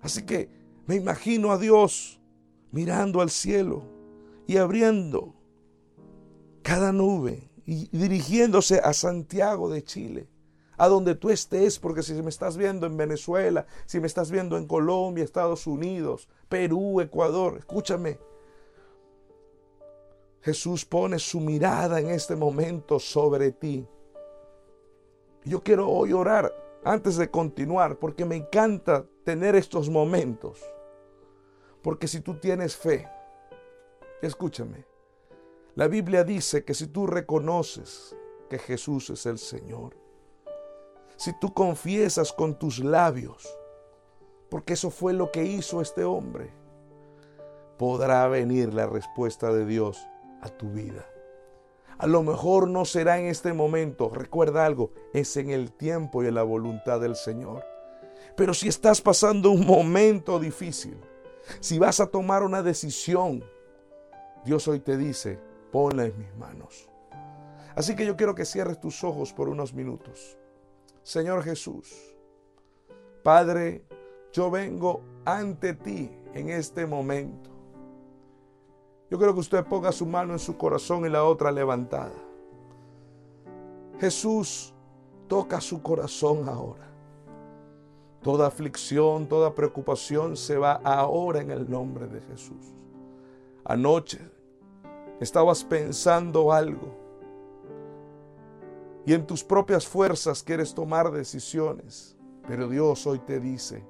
Así 0.00 0.22
que 0.22 0.48
me 0.86 0.94
imagino 0.94 1.50
a 1.50 1.58
Dios 1.58 2.20
mirando 2.70 3.20
al 3.20 3.30
cielo 3.30 3.82
y 4.46 4.58
abriendo 4.58 5.34
cada 6.62 6.92
nube 6.92 7.50
y 7.66 7.88
dirigiéndose 7.96 8.78
a 8.78 8.92
Santiago 8.92 9.70
de 9.70 9.82
Chile, 9.82 10.28
a 10.76 10.86
donde 10.86 11.16
tú 11.16 11.30
estés, 11.30 11.80
porque 11.80 12.04
si 12.04 12.12
me 12.22 12.28
estás 12.28 12.56
viendo 12.56 12.86
en 12.86 12.96
Venezuela, 12.96 13.66
si 13.86 13.98
me 13.98 14.06
estás 14.06 14.30
viendo 14.30 14.56
en 14.56 14.68
Colombia, 14.68 15.24
Estados 15.24 15.66
Unidos, 15.66 16.28
Perú, 16.48 17.00
Ecuador, 17.00 17.56
escúchame. 17.58 18.18
Jesús 20.44 20.84
pone 20.84 21.18
su 21.18 21.40
mirada 21.40 21.98
en 21.98 22.10
este 22.10 22.36
momento 22.36 23.00
sobre 23.00 23.50
ti. 23.50 23.84
Yo 25.44 25.62
quiero 25.62 25.90
hoy 25.90 26.12
orar 26.12 26.54
antes 26.84 27.16
de 27.16 27.30
continuar, 27.30 27.98
porque 27.98 28.24
me 28.24 28.36
encanta 28.36 29.04
tener 29.24 29.56
estos 29.56 29.90
momentos. 29.90 30.60
Porque 31.82 32.06
si 32.06 32.20
tú 32.20 32.34
tienes 32.34 32.76
fe, 32.76 33.08
Escúchame. 34.24 34.86
La 35.74 35.86
Biblia 35.86 36.24
dice 36.24 36.64
que 36.64 36.72
si 36.72 36.86
tú 36.86 37.06
reconoces 37.06 38.16
que 38.48 38.58
Jesús 38.58 39.10
es 39.10 39.26
el 39.26 39.38
Señor, 39.38 39.98
si 41.16 41.38
tú 41.38 41.52
confiesas 41.52 42.32
con 42.32 42.58
tus 42.58 42.78
labios, 42.78 43.46
porque 44.48 44.72
eso 44.72 44.88
fue 44.88 45.12
lo 45.12 45.30
que 45.30 45.44
hizo 45.44 45.82
este 45.82 46.04
hombre, 46.04 46.50
podrá 47.76 48.26
venir 48.28 48.72
la 48.72 48.86
respuesta 48.86 49.52
de 49.52 49.66
Dios 49.66 50.06
a 50.44 50.48
tu 50.50 50.70
vida. 50.70 51.04
A 51.98 52.06
lo 52.06 52.22
mejor 52.22 52.68
no 52.68 52.84
será 52.84 53.18
en 53.18 53.26
este 53.26 53.52
momento, 53.52 54.10
recuerda 54.10 54.66
algo, 54.66 54.92
es 55.12 55.36
en 55.36 55.50
el 55.50 55.72
tiempo 55.72 56.22
y 56.22 56.26
en 56.26 56.34
la 56.34 56.42
voluntad 56.42 57.00
del 57.00 57.16
Señor. 57.16 57.64
Pero 58.36 58.52
si 58.52 58.68
estás 58.68 59.00
pasando 59.00 59.50
un 59.50 59.64
momento 59.64 60.38
difícil, 60.38 60.98
si 61.60 61.78
vas 61.78 62.00
a 62.00 62.06
tomar 62.06 62.42
una 62.42 62.62
decisión, 62.62 63.44
Dios 64.44 64.66
hoy 64.68 64.80
te 64.80 64.96
dice, 64.96 65.38
ponla 65.70 66.04
en 66.04 66.18
mis 66.18 66.34
manos. 66.36 66.90
Así 67.76 67.96
que 67.96 68.06
yo 68.06 68.16
quiero 68.16 68.34
que 68.34 68.44
cierres 68.44 68.80
tus 68.80 69.02
ojos 69.04 69.32
por 69.32 69.48
unos 69.48 69.72
minutos. 69.72 70.36
Señor 71.02 71.42
Jesús, 71.42 72.14
Padre, 73.22 73.84
yo 74.32 74.50
vengo 74.50 75.02
ante 75.24 75.74
ti 75.74 76.10
en 76.34 76.50
este 76.50 76.86
momento. 76.86 77.53
Yo 79.14 79.18
quiero 79.18 79.32
que 79.32 79.40
usted 79.42 79.64
ponga 79.64 79.92
su 79.92 80.06
mano 80.06 80.32
en 80.32 80.40
su 80.40 80.56
corazón 80.56 81.06
y 81.06 81.08
la 81.08 81.22
otra 81.22 81.52
levantada. 81.52 82.16
Jesús, 84.00 84.74
toca 85.28 85.60
su 85.60 85.80
corazón 85.82 86.48
ahora. 86.48 86.90
Toda 88.24 88.48
aflicción, 88.48 89.28
toda 89.28 89.54
preocupación 89.54 90.36
se 90.36 90.58
va 90.58 90.80
ahora 90.82 91.40
en 91.40 91.52
el 91.52 91.70
nombre 91.70 92.08
de 92.08 92.22
Jesús. 92.22 92.74
Anoche 93.64 94.18
estabas 95.20 95.62
pensando 95.62 96.52
algo 96.52 96.92
y 99.06 99.12
en 99.12 99.24
tus 99.24 99.44
propias 99.44 99.86
fuerzas 99.86 100.42
quieres 100.42 100.74
tomar 100.74 101.12
decisiones, 101.12 102.16
pero 102.48 102.68
Dios 102.68 103.06
hoy 103.06 103.20
te 103.20 103.38
dice, 103.38 103.86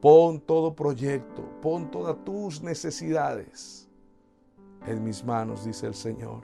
Pon 0.00 0.38
todo 0.38 0.76
proyecto, 0.76 1.42
pon 1.60 1.90
todas 1.90 2.24
tus 2.24 2.62
necesidades 2.62 3.87
en 4.86 5.04
mis 5.04 5.24
manos, 5.24 5.64
dice 5.64 5.86
el 5.86 5.94
Señor. 5.94 6.42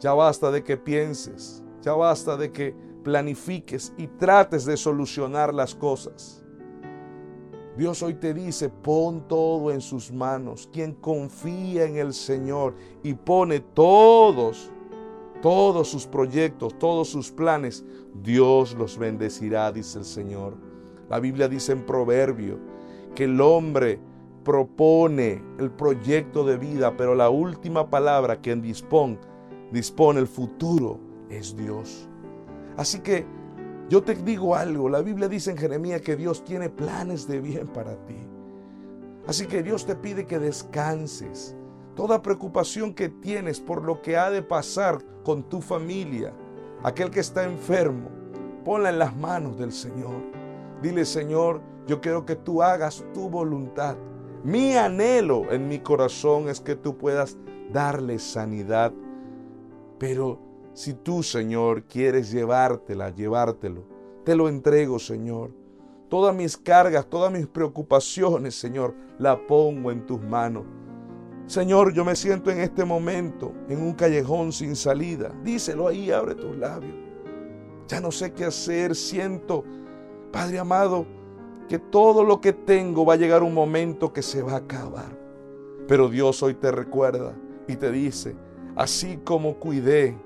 Ya 0.00 0.12
basta 0.12 0.50
de 0.50 0.62
que 0.62 0.76
pienses, 0.76 1.62
ya 1.82 1.92
basta 1.94 2.36
de 2.36 2.52
que 2.52 2.74
planifiques 3.02 3.92
y 3.96 4.08
trates 4.08 4.64
de 4.64 4.76
solucionar 4.76 5.54
las 5.54 5.74
cosas. 5.74 6.42
Dios 7.76 8.02
hoy 8.02 8.14
te 8.14 8.32
dice, 8.32 8.70
pon 8.70 9.28
todo 9.28 9.70
en 9.70 9.80
sus 9.80 10.10
manos. 10.10 10.68
Quien 10.72 10.94
confía 10.94 11.84
en 11.84 11.96
el 11.96 12.14
Señor 12.14 12.74
y 13.02 13.12
pone 13.12 13.60
todos, 13.60 14.70
todos 15.42 15.88
sus 15.88 16.06
proyectos, 16.06 16.78
todos 16.78 17.08
sus 17.08 17.30
planes, 17.30 17.84
Dios 18.22 18.74
los 18.74 18.96
bendecirá, 18.96 19.70
dice 19.72 19.98
el 19.98 20.06
Señor. 20.06 20.56
La 21.10 21.20
Biblia 21.20 21.48
dice 21.48 21.72
en 21.72 21.84
Proverbio 21.84 22.58
que 23.14 23.24
el 23.24 23.40
hombre 23.40 24.00
propone 24.46 25.42
el 25.58 25.72
proyecto 25.72 26.44
de 26.44 26.56
vida, 26.56 26.96
pero 26.96 27.16
la 27.16 27.30
última 27.30 27.90
palabra 27.90 28.40
quien 28.40 28.62
dispone, 28.62 29.18
dispone 29.72 30.20
el 30.20 30.28
futuro 30.28 31.00
es 31.28 31.56
Dios. 31.56 32.08
Así 32.76 33.00
que 33.00 33.26
yo 33.88 34.04
te 34.04 34.14
digo 34.14 34.54
algo, 34.54 34.88
la 34.88 35.02
Biblia 35.02 35.28
dice 35.28 35.50
en 35.50 35.56
Jeremías 35.56 36.00
que 36.00 36.14
Dios 36.14 36.44
tiene 36.44 36.70
planes 36.70 37.26
de 37.26 37.40
bien 37.40 37.66
para 37.66 37.96
ti. 38.06 38.14
Así 39.26 39.46
que 39.46 39.64
Dios 39.64 39.84
te 39.84 39.96
pide 39.96 40.26
que 40.26 40.38
descanses. 40.38 41.56
Toda 41.96 42.22
preocupación 42.22 42.94
que 42.94 43.08
tienes 43.08 43.58
por 43.58 43.82
lo 43.82 44.00
que 44.00 44.16
ha 44.16 44.30
de 44.30 44.42
pasar 44.42 44.98
con 45.24 45.42
tu 45.42 45.60
familia, 45.60 46.32
aquel 46.84 47.10
que 47.10 47.18
está 47.18 47.42
enfermo, 47.42 48.10
ponla 48.64 48.90
en 48.90 49.00
las 49.00 49.16
manos 49.16 49.58
del 49.58 49.72
Señor. 49.72 50.22
Dile, 50.80 51.04
Señor, 51.04 51.60
yo 51.88 52.00
quiero 52.00 52.24
que 52.24 52.36
tú 52.36 52.62
hagas 52.62 53.04
tu 53.12 53.28
voluntad. 53.28 53.96
Mi 54.46 54.76
anhelo 54.76 55.50
en 55.50 55.66
mi 55.66 55.80
corazón 55.80 56.48
es 56.48 56.60
que 56.60 56.76
tú 56.76 56.96
puedas 56.96 57.36
darle 57.72 58.20
sanidad. 58.20 58.92
Pero 59.98 60.38
si 60.72 60.94
tú, 60.94 61.24
Señor, 61.24 61.82
quieres 61.82 62.30
llevártela, 62.30 63.10
llevártelo, 63.10 63.82
te 64.24 64.36
lo 64.36 64.48
entrego, 64.48 65.00
Señor. 65.00 65.50
Todas 66.08 66.32
mis 66.32 66.56
cargas, 66.56 67.10
todas 67.10 67.32
mis 67.32 67.48
preocupaciones, 67.48 68.54
Señor, 68.54 68.94
la 69.18 69.36
pongo 69.48 69.90
en 69.90 70.06
tus 70.06 70.22
manos. 70.22 70.62
Señor, 71.46 71.92
yo 71.92 72.04
me 72.04 72.14
siento 72.14 72.52
en 72.52 72.60
este 72.60 72.84
momento 72.84 73.52
en 73.68 73.82
un 73.82 73.94
callejón 73.94 74.52
sin 74.52 74.76
salida. 74.76 75.34
Díselo 75.42 75.88
ahí, 75.88 76.12
abre 76.12 76.36
tus 76.36 76.56
labios. 76.56 76.94
Ya 77.88 78.00
no 78.00 78.12
sé 78.12 78.32
qué 78.32 78.44
hacer, 78.44 78.94
siento, 78.94 79.64
Padre 80.30 80.60
amado, 80.60 81.04
que 81.68 81.78
todo 81.78 82.24
lo 82.24 82.40
que 82.40 82.52
tengo 82.52 83.04
va 83.04 83.14
a 83.14 83.16
llegar 83.16 83.42
un 83.42 83.54
momento 83.54 84.12
que 84.12 84.22
se 84.22 84.42
va 84.42 84.52
a 84.52 84.56
acabar. 84.56 85.18
Pero 85.88 86.08
Dios 86.08 86.42
hoy 86.42 86.54
te 86.54 86.70
recuerda 86.70 87.34
y 87.68 87.76
te 87.76 87.90
dice, 87.90 88.36
así 88.74 89.18
como 89.24 89.56
cuidé 89.56 90.16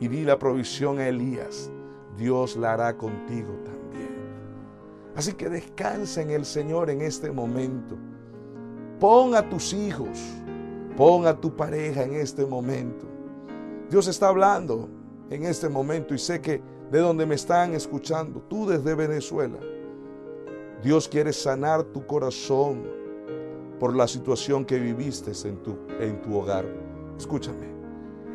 y 0.00 0.08
di 0.08 0.24
la 0.24 0.38
provisión 0.38 0.98
a 0.98 1.08
Elías, 1.08 1.70
Dios 2.16 2.56
la 2.56 2.74
hará 2.74 2.96
contigo 2.96 3.52
también. 3.64 4.10
Así 5.14 5.32
que 5.32 5.48
descansa 5.48 6.22
en 6.22 6.30
el 6.30 6.44
Señor 6.44 6.90
en 6.90 7.00
este 7.00 7.30
momento. 7.30 7.96
Pon 8.98 9.34
a 9.34 9.48
tus 9.48 9.72
hijos, 9.72 10.18
pon 10.96 11.26
a 11.26 11.38
tu 11.38 11.54
pareja 11.54 12.02
en 12.02 12.14
este 12.14 12.44
momento. 12.44 13.06
Dios 13.90 14.06
está 14.06 14.28
hablando 14.28 14.88
en 15.30 15.44
este 15.44 15.68
momento 15.68 16.14
y 16.14 16.18
sé 16.18 16.40
que 16.40 16.62
de 16.90 16.98
donde 16.98 17.24
me 17.24 17.36
están 17.36 17.74
escuchando, 17.74 18.42
tú 18.48 18.66
desde 18.66 18.94
Venezuela, 18.94 19.58
Dios 20.82 21.08
quiere 21.08 21.32
sanar 21.32 21.84
tu 21.84 22.06
corazón 22.06 22.82
por 23.78 23.94
la 23.94 24.08
situación 24.08 24.64
que 24.64 24.78
viviste 24.78 25.32
en 25.46 25.62
tu, 25.62 25.76
en 25.98 26.20
tu 26.22 26.38
hogar. 26.38 26.64
Escúchame. 27.18 27.68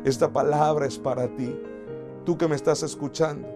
Esta 0.04 0.32
palabra 0.32 0.86
es 0.86 0.96
para 0.96 1.26
ti, 1.34 1.58
tú 2.24 2.38
que 2.38 2.46
me 2.46 2.54
estás 2.54 2.84
escuchando. 2.84 3.48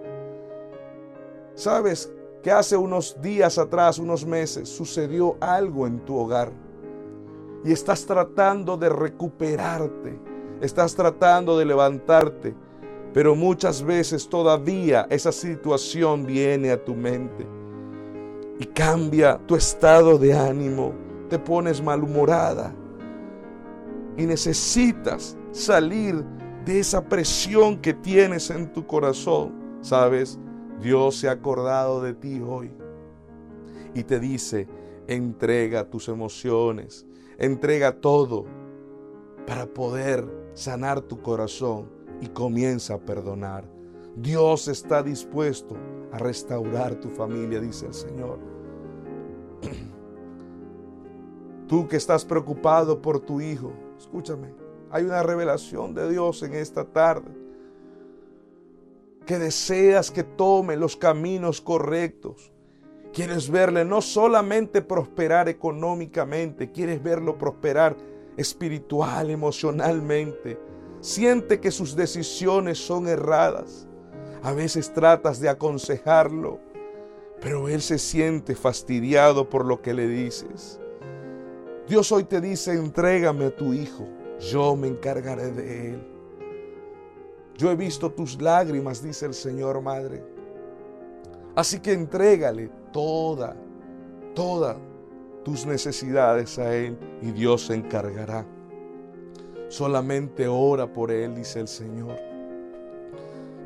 Sabes 1.54 2.12
que 2.42 2.50
hace 2.50 2.76
unos 2.76 3.20
días 3.20 3.58
atrás, 3.58 3.98
unos 3.98 4.26
meses, 4.26 4.68
sucedió 4.68 5.36
algo 5.40 5.86
en 5.86 6.00
tu 6.00 6.16
hogar 6.16 6.50
y 7.64 7.70
estás 7.70 8.04
tratando 8.06 8.76
de 8.76 8.88
recuperarte, 8.88 10.18
estás 10.60 10.96
tratando 10.96 11.56
de 11.56 11.64
levantarte, 11.64 12.56
pero 13.12 13.36
muchas 13.36 13.82
veces 13.82 14.28
todavía 14.28 15.06
esa 15.10 15.30
situación 15.30 16.26
viene 16.26 16.72
a 16.72 16.84
tu 16.84 16.94
mente 16.94 17.59
y 18.60 18.66
cambia 18.66 19.40
tu 19.46 19.56
estado 19.56 20.18
de 20.18 20.34
ánimo, 20.34 20.92
te 21.30 21.38
pones 21.38 21.82
malhumorada 21.82 22.74
y 24.18 24.26
necesitas 24.26 25.34
salir 25.50 26.22
de 26.66 26.78
esa 26.78 27.02
presión 27.02 27.78
que 27.78 27.94
tienes 27.94 28.50
en 28.50 28.70
tu 28.70 28.86
corazón. 28.86 29.54
Sabes, 29.80 30.38
Dios 30.78 31.16
se 31.16 31.28
ha 31.30 31.32
acordado 31.32 32.02
de 32.02 32.12
ti 32.12 32.38
hoy 32.46 32.70
y 33.94 34.02
te 34.02 34.20
dice, 34.20 34.68
entrega 35.08 35.88
tus 35.88 36.10
emociones, 36.10 37.06
entrega 37.38 37.92
todo 37.92 38.44
para 39.46 39.64
poder 39.64 40.28
sanar 40.52 41.00
tu 41.00 41.22
corazón 41.22 41.88
y 42.20 42.26
comienza 42.26 42.92
a 42.92 42.98
perdonar. 42.98 43.64
Dios 44.16 44.68
está 44.68 45.02
dispuesto 45.02 45.76
a 46.12 46.18
restaurar 46.18 46.96
tu 46.96 47.08
familia, 47.10 47.60
dice 47.60 47.86
el 47.86 47.94
Señor. 47.94 48.38
Tú 51.68 51.86
que 51.86 51.96
estás 51.96 52.24
preocupado 52.24 53.00
por 53.00 53.20
tu 53.20 53.40
hijo, 53.40 53.72
escúchame, 53.96 54.52
hay 54.90 55.04
una 55.04 55.22
revelación 55.22 55.94
de 55.94 56.10
Dios 56.10 56.42
en 56.42 56.54
esta 56.54 56.84
tarde. 56.84 57.30
Que 59.24 59.38
deseas 59.38 60.10
que 60.10 60.24
tome 60.24 60.76
los 60.76 60.96
caminos 60.96 61.60
correctos. 61.60 62.52
Quieres 63.12 63.50
verle 63.50 63.84
no 63.84 64.02
solamente 64.02 64.82
prosperar 64.82 65.48
económicamente, 65.48 66.72
quieres 66.72 67.02
verlo 67.02 67.38
prosperar 67.38 67.96
espiritual, 68.36 69.30
emocionalmente. 69.30 70.58
Siente 71.00 71.60
que 71.60 71.70
sus 71.70 71.94
decisiones 71.94 72.78
son 72.78 73.06
erradas. 73.06 73.86
A 74.42 74.52
veces 74.52 74.92
tratas 74.92 75.40
de 75.40 75.48
aconsejarlo, 75.48 76.60
pero 77.40 77.68
él 77.68 77.82
se 77.82 77.98
siente 77.98 78.54
fastidiado 78.54 79.48
por 79.48 79.64
lo 79.64 79.82
que 79.82 79.94
le 79.94 80.08
dices. 80.08 80.80
Dios 81.88 82.12
hoy 82.12 82.24
te 82.24 82.40
dice, 82.40 82.72
entrégame 82.72 83.46
a 83.46 83.56
tu 83.56 83.72
hijo 83.72 84.06
yo 84.40 84.74
me 84.74 84.88
encargaré 84.88 85.50
de 85.50 85.90
él. 85.90 86.02
Yo 87.56 87.70
he 87.70 87.76
visto 87.76 88.10
tus 88.10 88.40
lágrimas, 88.40 89.02
dice 89.02 89.26
el 89.26 89.34
Señor 89.34 89.82
Madre. 89.82 90.24
Así 91.54 91.80
que 91.80 91.92
entrégale 91.92 92.70
toda, 92.90 93.54
toda 94.34 94.78
tus 95.44 95.66
necesidades 95.66 96.58
a 96.58 96.74
Él 96.74 96.96
y 97.20 97.32
Dios 97.32 97.66
se 97.66 97.74
encargará. 97.74 98.46
Solamente 99.68 100.48
ora 100.48 100.90
por 100.90 101.10
Él, 101.10 101.34
dice 101.34 101.60
el 101.60 101.68
Señor. 101.68 102.29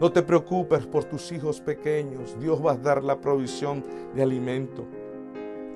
No 0.00 0.10
te 0.10 0.22
preocupes 0.22 0.86
por 0.86 1.04
tus 1.04 1.30
hijos 1.32 1.60
pequeños. 1.60 2.36
Dios 2.40 2.64
va 2.64 2.72
a 2.72 2.76
dar 2.76 3.02
la 3.02 3.20
provisión 3.20 3.84
de 4.14 4.22
alimento. 4.22 4.84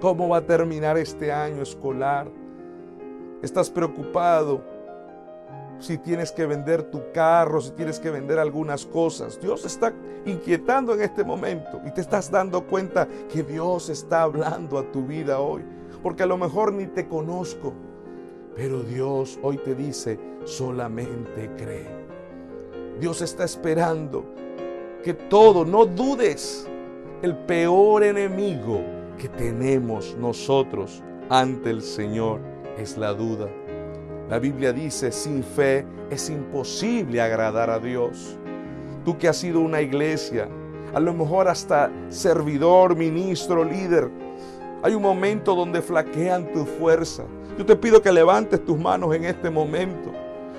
¿Cómo 0.01 0.29
va 0.29 0.39
a 0.39 0.47
terminar 0.47 0.99
este 0.99 1.33
año 1.33 1.63
escolar? 1.63 2.29
¿Estás 3.43 3.71
preocupado 3.71 4.63
si 5.79 5.99
tienes 5.99 6.33
que 6.33 6.47
vender 6.47 6.83
tu 6.85 7.13
carro, 7.13 7.61
si 7.61 7.71
tienes 7.73 8.01
que 8.01 8.11
vender 8.11 8.39
algunas 8.39 8.85
cosas. 8.85 9.41
Dios 9.41 9.65
está 9.65 9.93
inquietando 10.27 10.95
en 10.95 11.03
este 11.03 11.25
momento 11.25 11.81
y 11.87 11.91
te 11.93 12.01
estás 12.01 12.31
dando 12.31 12.67
cuenta 12.67 13.07
que 13.33 13.43
Dios 13.43 13.89
está 13.89 14.23
hablando 14.23 14.79
a 14.79 14.91
tu 14.91 15.07
vida 15.07 15.41
hoy. 15.41 15.63
Porque 16.03 16.23
a 16.23 16.27
lo 16.27 16.37
mejor 16.37 16.73
ni 16.73 16.87
te 16.87 17.07
conozco, 17.09 17.73
pero 18.55 18.83
Dios 18.83 19.39
hoy 19.43 19.59
te 19.59 19.75
dice, 19.75 20.19
solamente 20.45 21.51
cree. 21.57 21.98
Dios 23.01 23.23
está 23.23 23.45
esperando 23.45 24.25
que 25.03 25.15
todo, 25.15 25.65
no 25.65 25.87
dudes, 25.87 26.69
el 27.23 27.37
peor 27.37 28.03
enemigo 28.03 28.81
que 29.17 29.29
tenemos 29.29 30.17
nosotros 30.19 31.03
ante 31.29 31.71
el 31.71 31.83
Señor 31.83 32.41
es 32.77 32.97
la 32.97 33.13
duda. 33.13 33.49
La 34.29 34.39
Biblia 34.39 34.73
dice, 34.73 35.11
sin 35.13 35.43
fe 35.43 35.87
es 36.11 36.29
imposible 36.29 37.21
agradar 37.21 37.71
a 37.71 37.79
Dios. 37.79 38.39
Tú 39.05 39.17
que 39.17 39.29
has 39.29 39.37
sido 39.37 39.61
una 39.61 39.81
iglesia, 39.81 40.49
a 40.93 41.01
lo 41.01 41.15
mejor 41.15 41.49
hasta 41.49 41.91
servidor, 42.09 42.97
ministro, 42.97 43.65
líder, 43.65 44.11
hay 44.83 44.95
un 44.95 45.03
momento 45.03 45.55
donde 45.55 45.83
flaquean 45.83 46.53
tu 46.53 46.65
fuerza. 46.65 47.25
Yo 47.57 47.65
te 47.65 47.75
pido 47.75 48.01
que 48.01 48.13
levantes 48.13 48.65
tus 48.65 48.79
manos 48.79 49.15
en 49.15 49.25
este 49.25 49.51
momento. 49.51 50.13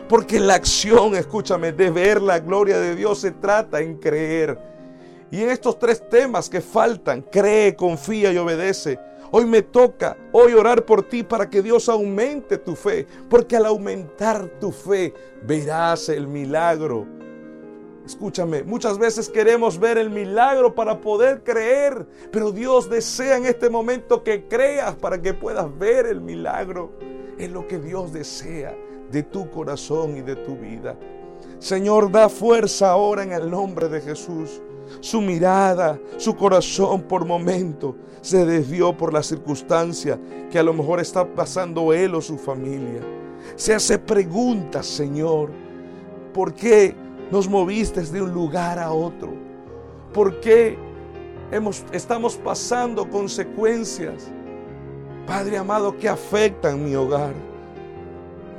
Porque 0.10 0.39
la 0.39 0.56
acción, 0.56 1.13
escúchame, 1.13 1.72
de 1.72 1.91
ver 1.91 2.19
la 2.19 2.39
gloria 2.39 2.80
de 2.80 2.95
Dios 2.95 3.22
se 3.22 3.30
trata 3.30 3.80
en 3.80 3.98
creer. 3.98 4.58
Y 5.30 5.43
en 5.43 5.52
estos 5.52 5.78
tres 5.78 6.10
temas 6.10 6.50
que 6.50 6.62
faltan, 6.62 7.22
cree, 7.22 7.76
confía 7.76 8.34
y 8.34 8.38
obedece. 8.39 9.00
Hoy 9.30 9.45
me 9.45 9.62
toca 9.62 10.17
hoy 10.32 10.54
orar 10.54 10.84
por 10.84 11.04
ti 11.04 11.22
para 11.22 11.48
que 11.48 11.62
Dios 11.62 11.88
aumente 11.88 12.58
tu 12.58 12.76
fe, 12.76 13.06
porque 13.30 13.56
al 13.56 13.67
aumentar 13.67 14.48
tu 14.60 14.72
fe 14.72 15.13
verás 15.43 16.10
el 16.10 16.28
milagro. 16.28 17.06
Escúchame, 18.04 18.63
muchas 18.63 18.98
veces 18.98 19.30
queremos 19.30 19.78
ver 19.78 20.00
el 20.00 20.10
milagro 20.10 20.74
para 20.74 21.00
poder 21.00 21.43
creer, 21.43 22.08
pero 22.32 22.52
Dios 22.52 22.89
desea 22.89 23.38
en 23.38 23.45
este 23.45 23.69
momento 23.69 24.24
que 24.24 24.48
creas 24.48 24.95
para 24.95 25.22
que 25.22 25.36
puedas 25.36 25.78
ver 25.78 26.08
el 26.08 26.19
milagro. 26.19 26.93
Es 27.38 27.52
lo 27.52 27.67
que 27.67 27.78
Dios 27.78 28.12
desea 28.12 28.76
de 29.12 29.24
tu 29.24 29.50
corazón 29.50 30.17
y 30.17 30.22
de 30.22 30.36
tu 30.36 30.56
vida. 30.56 30.95
Señor, 31.60 32.12
da 32.12 32.30
fuerza 32.30 32.91
ahora 32.91 33.24
en 33.24 33.32
el 33.32 33.50
nombre 33.50 33.89
de 33.89 34.02
Jesús. 34.02 34.62
Su 35.02 35.22
mirada, 35.22 36.00
su 36.17 36.36
corazón 36.36 37.04
por 37.04 37.26
momento 37.26 37.95
se 38.22 38.45
desvió 38.45 38.95
por 38.98 39.13
la 39.13 39.22
circunstancia 39.22 40.19
que 40.50 40.58
a 40.58 40.63
lo 40.63 40.74
mejor 40.74 41.00
está 41.00 41.26
pasando 41.26 41.93
él 41.93 42.15
o 42.15 42.22
su 42.22 42.38
familia. 42.38 43.02
Se 43.56 43.74
hace 43.74 44.00
preguntas, 44.00 44.86
Señor, 44.86 45.52
¿por 46.34 46.54
qué 46.54 46.95
nos 47.32 47.48
moviste 47.48 48.02
de 48.02 48.22
un 48.22 48.34
lugar 48.34 48.80
a 48.80 48.91
otro? 48.91 49.34
¿Por 50.13 50.39
qué 50.39 50.78
hemos, 51.52 51.84
estamos 51.91 52.36
pasando 52.36 53.10
consecuencias, 53.10 54.32
Padre 55.28 55.58
amado, 55.58 55.95
que 55.95 56.10
afectan 56.10 56.84
mi 56.84 56.95
hogar? 56.95 57.48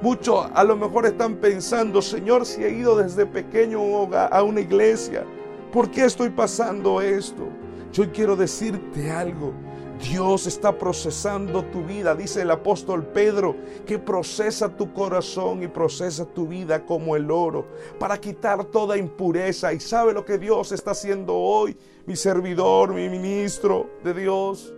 Muchos 0.02 0.46
a 0.54 0.64
lo 0.64 0.76
mejor 0.76 1.04
están 1.04 1.36
pensando, 1.36 2.00
Señor, 2.00 2.46
si 2.46 2.64
he 2.64 2.70
ido 2.70 2.96
desde 2.96 3.26
pequeño 3.26 3.80
a 4.14 4.42
una 4.42 4.60
iglesia, 4.60 5.26
¿por 5.70 5.90
qué 5.90 6.06
estoy 6.06 6.30
pasando 6.30 7.02
esto? 7.02 7.48
Yo 7.92 8.10
quiero 8.10 8.34
decirte 8.34 9.10
algo. 9.10 9.52
Dios 10.00 10.46
está 10.46 10.78
procesando 10.78 11.62
tu 11.66 11.84
vida, 11.84 12.14
dice 12.14 12.40
el 12.40 12.50
apóstol 12.50 13.04
Pedro, 13.04 13.54
que 13.86 13.98
procesa 13.98 14.74
tu 14.74 14.94
corazón 14.94 15.62
y 15.62 15.68
procesa 15.68 16.24
tu 16.24 16.46
vida 16.46 16.86
como 16.86 17.14
el 17.14 17.30
oro 17.30 17.66
para 17.98 18.18
quitar 18.18 18.64
toda 18.64 18.96
impureza. 18.96 19.74
Y 19.74 19.80
sabe 19.80 20.14
lo 20.14 20.24
que 20.24 20.38
Dios 20.38 20.72
está 20.72 20.92
haciendo 20.92 21.34
hoy, 21.36 21.76
mi 22.06 22.16
servidor, 22.16 22.94
mi 22.94 23.10
ministro 23.10 23.90
de 24.02 24.14
Dios. 24.14 24.72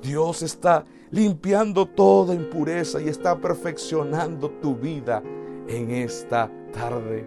Dios 0.00 0.42
está 0.42 0.86
limpiando 1.10 1.86
toda 1.86 2.34
impureza 2.34 3.00
y 3.00 3.08
está 3.08 3.38
perfeccionando 3.38 4.50
tu 4.50 4.74
vida 4.74 5.22
en 5.68 5.90
esta 5.90 6.50
tarde. 6.72 7.26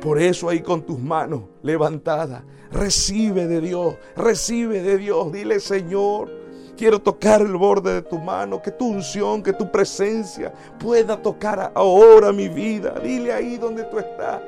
Por 0.00 0.20
eso 0.20 0.48
ahí 0.48 0.60
con 0.60 0.82
tus 0.82 0.98
manos 0.98 1.42
levantadas, 1.62 2.42
recibe 2.70 3.46
de 3.46 3.60
Dios, 3.60 3.96
recibe 4.16 4.82
de 4.82 4.98
Dios. 4.98 5.32
Dile, 5.32 5.60
Señor, 5.60 6.30
quiero 6.76 7.00
tocar 7.00 7.42
el 7.42 7.56
borde 7.56 7.94
de 7.94 8.02
tu 8.02 8.18
mano, 8.18 8.62
que 8.62 8.70
tu 8.70 8.88
unción, 8.88 9.42
que 9.42 9.52
tu 9.52 9.70
presencia 9.70 10.52
pueda 10.78 11.20
tocar 11.20 11.72
ahora 11.74 12.32
mi 12.32 12.48
vida. 12.48 12.94
Dile 13.02 13.32
ahí 13.32 13.58
donde 13.58 13.84
tú 13.84 13.98
estás. 13.98 14.40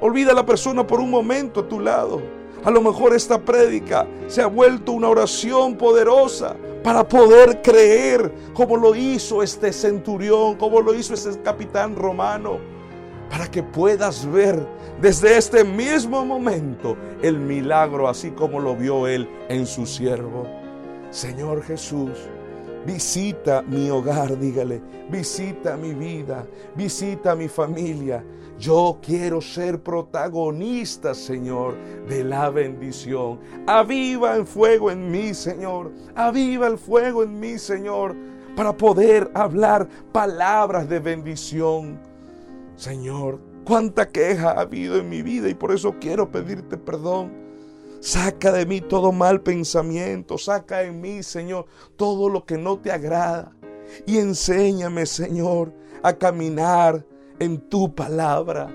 Olvida 0.00 0.32
a 0.32 0.34
la 0.34 0.46
persona 0.46 0.86
por 0.86 1.00
un 1.00 1.10
momento 1.10 1.60
a 1.60 1.68
tu 1.68 1.80
lado. 1.80 2.20
A 2.62 2.70
lo 2.70 2.80
mejor 2.80 3.14
esta 3.14 3.40
prédica 3.40 4.06
se 4.28 4.42
ha 4.42 4.46
vuelto 4.46 4.92
una 4.92 5.08
oración 5.08 5.76
poderosa 5.76 6.54
para 6.82 7.06
poder 7.06 7.60
creer 7.62 8.32
como 8.54 8.76
lo 8.76 8.94
hizo 8.94 9.42
este 9.42 9.72
centurión, 9.72 10.56
como 10.56 10.80
lo 10.80 10.94
hizo 10.94 11.14
ese 11.14 11.40
capitán 11.42 11.94
romano, 11.94 12.58
para 13.28 13.46
que 13.46 13.62
puedas 13.62 14.30
ver 14.30 14.66
desde 15.00 15.36
este 15.36 15.64
mismo 15.64 16.24
momento 16.24 16.96
el 17.22 17.38
milagro 17.38 18.08
así 18.08 18.30
como 18.30 18.60
lo 18.60 18.74
vio 18.74 19.06
él 19.06 19.28
en 19.48 19.66
su 19.66 19.86
siervo. 19.86 20.46
Señor 21.10 21.62
Jesús, 21.62 22.10
visita 22.86 23.62
mi 23.62 23.90
hogar, 23.90 24.38
dígale, 24.38 24.80
visita 25.10 25.76
mi 25.76 25.94
vida, 25.94 26.46
visita 26.74 27.34
mi 27.34 27.48
familia. 27.48 28.24
Yo 28.60 28.98
quiero 29.00 29.40
ser 29.40 29.82
protagonista, 29.82 31.14
Señor, 31.14 31.78
de 32.06 32.22
la 32.22 32.50
bendición. 32.50 33.40
Aviva 33.66 34.36
el 34.36 34.46
fuego 34.46 34.90
en 34.90 35.10
mí, 35.10 35.32
Señor. 35.32 35.90
Aviva 36.14 36.66
el 36.66 36.76
fuego 36.76 37.22
en 37.22 37.40
mí, 37.40 37.58
Señor, 37.58 38.14
para 38.54 38.76
poder 38.76 39.30
hablar 39.32 39.88
palabras 40.12 40.86
de 40.90 41.00
bendición. 41.00 41.98
Señor, 42.76 43.40
cuánta 43.64 44.06
queja 44.06 44.50
ha 44.50 44.60
habido 44.60 44.98
en 44.98 45.08
mi 45.08 45.22
vida 45.22 45.48
y 45.48 45.54
por 45.54 45.72
eso 45.72 45.94
quiero 45.98 46.30
pedirte 46.30 46.76
perdón. 46.76 47.32
Saca 48.00 48.52
de 48.52 48.66
mí 48.66 48.82
todo 48.82 49.10
mal 49.10 49.40
pensamiento, 49.40 50.36
saca 50.36 50.82
en 50.82 51.00
mí, 51.00 51.22
Señor, 51.22 51.64
todo 51.96 52.28
lo 52.28 52.44
que 52.44 52.58
no 52.58 52.78
te 52.78 52.92
agrada. 52.92 53.52
Y 54.06 54.18
enséñame, 54.18 55.06
Señor, 55.06 55.72
a 56.02 56.12
caminar 56.12 57.06
en 57.40 57.58
tu 57.58 57.92
palabra. 57.92 58.72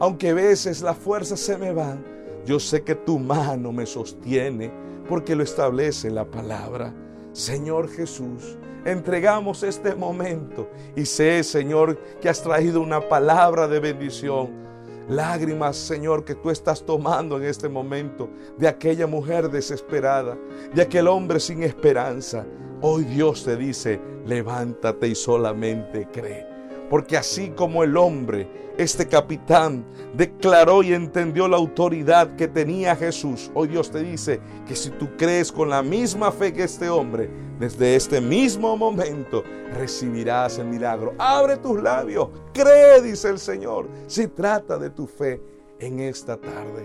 Aunque 0.00 0.30
a 0.30 0.34
veces 0.34 0.80
las 0.80 0.96
fuerzas 0.96 1.40
se 1.40 1.58
me 1.58 1.72
van, 1.72 2.04
yo 2.46 2.58
sé 2.58 2.82
que 2.82 2.94
tu 2.94 3.18
mano 3.18 3.72
me 3.72 3.84
sostiene 3.84 4.72
porque 5.08 5.34
lo 5.36 5.42
establece 5.42 6.08
la 6.10 6.24
palabra. 6.24 6.94
Señor 7.32 7.90
Jesús, 7.90 8.56
entregamos 8.84 9.62
este 9.62 9.94
momento 9.94 10.70
y 10.96 11.04
sé, 11.04 11.42
Señor, 11.42 11.98
que 12.20 12.28
has 12.28 12.42
traído 12.42 12.80
una 12.80 13.06
palabra 13.06 13.66
de 13.68 13.80
bendición. 13.80 14.66
Lágrimas, 15.08 15.76
Señor, 15.76 16.24
que 16.24 16.34
tú 16.34 16.50
estás 16.50 16.84
tomando 16.84 17.38
en 17.38 17.44
este 17.44 17.68
momento 17.68 18.30
de 18.58 18.68
aquella 18.68 19.06
mujer 19.06 19.50
desesperada, 19.50 20.38
de 20.74 20.82
aquel 20.82 21.08
hombre 21.08 21.40
sin 21.40 21.62
esperanza. 21.62 22.46
Hoy 22.80 23.04
Dios 23.04 23.44
te 23.44 23.56
dice, 23.56 24.00
levántate 24.26 25.08
y 25.08 25.14
solamente 25.14 26.06
cree. 26.12 26.47
Porque 26.88 27.16
así 27.16 27.50
como 27.50 27.84
el 27.84 27.96
hombre, 27.96 28.48
este 28.78 29.06
capitán, 29.06 29.84
declaró 30.14 30.82
y 30.82 30.94
entendió 30.94 31.48
la 31.48 31.56
autoridad 31.56 32.36
que 32.36 32.48
tenía 32.48 32.96
Jesús, 32.96 33.50
hoy 33.54 33.68
Dios 33.68 33.90
te 33.90 34.02
dice 34.02 34.40
que 34.66 34.76
si 34.76 34.90
tú 34.90 35.08
crees 35.16 35.50
con 35.52 35.68
la 35.68 35.82
misma 35.82 36.30
fe 36.32 36.52
que 36.52 36.64
este 36.64 36.88
hombre, 36.88 37.28
desde 37.58 37.96
este 37.96 38.20
mismo 38.20 38.76
momento 38.76 39.42
recibirás 39.74 40.58
el 40.58 40.68
milagro. 40.68 41.14
Abre 41.18 41.56
tus 41.56 41.82
labios, 41.82 42.28
cree, 42.54 43.02
dice 43.02 43.30
el 43.30 43.38
Señor. 43.38 43.88
Si 44.06 44.28
trata 44.28 44.78
de 44.78 44.90
tu 44.90 45.06
fe 45.06 45.42
en 45.80 46.00
esta 46.00 46.36
tarde. 46.36 46.84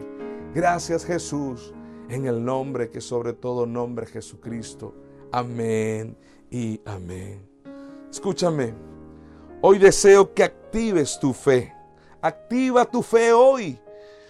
Gracias 0.54 1.06
Jesús, 1.06 1.74
en 2.10 2.26
el 2.26 2.44
nombre 2.44 2.90
que 2.90 3.02
sobre 3.02 3.34
todo 3.34 3.66
nombre 3.66 4.06
Jesucristo. 4.06 4.94
Amén 5.32 6.18
y 6.50 6.82
amén. 6.86 7.48
Escúchame. 8.12 8.93
Hoy 9.66 9.78
deseo 9.78 10.34
que 10.34 10.44
actives 10.44 11.18
tu 11.22 11.32
fe. 11.32 11.74
Activa 12.22 12.84
tu 12.84 13.02
fe 13.02 13.32
hoy. 13.32 13.80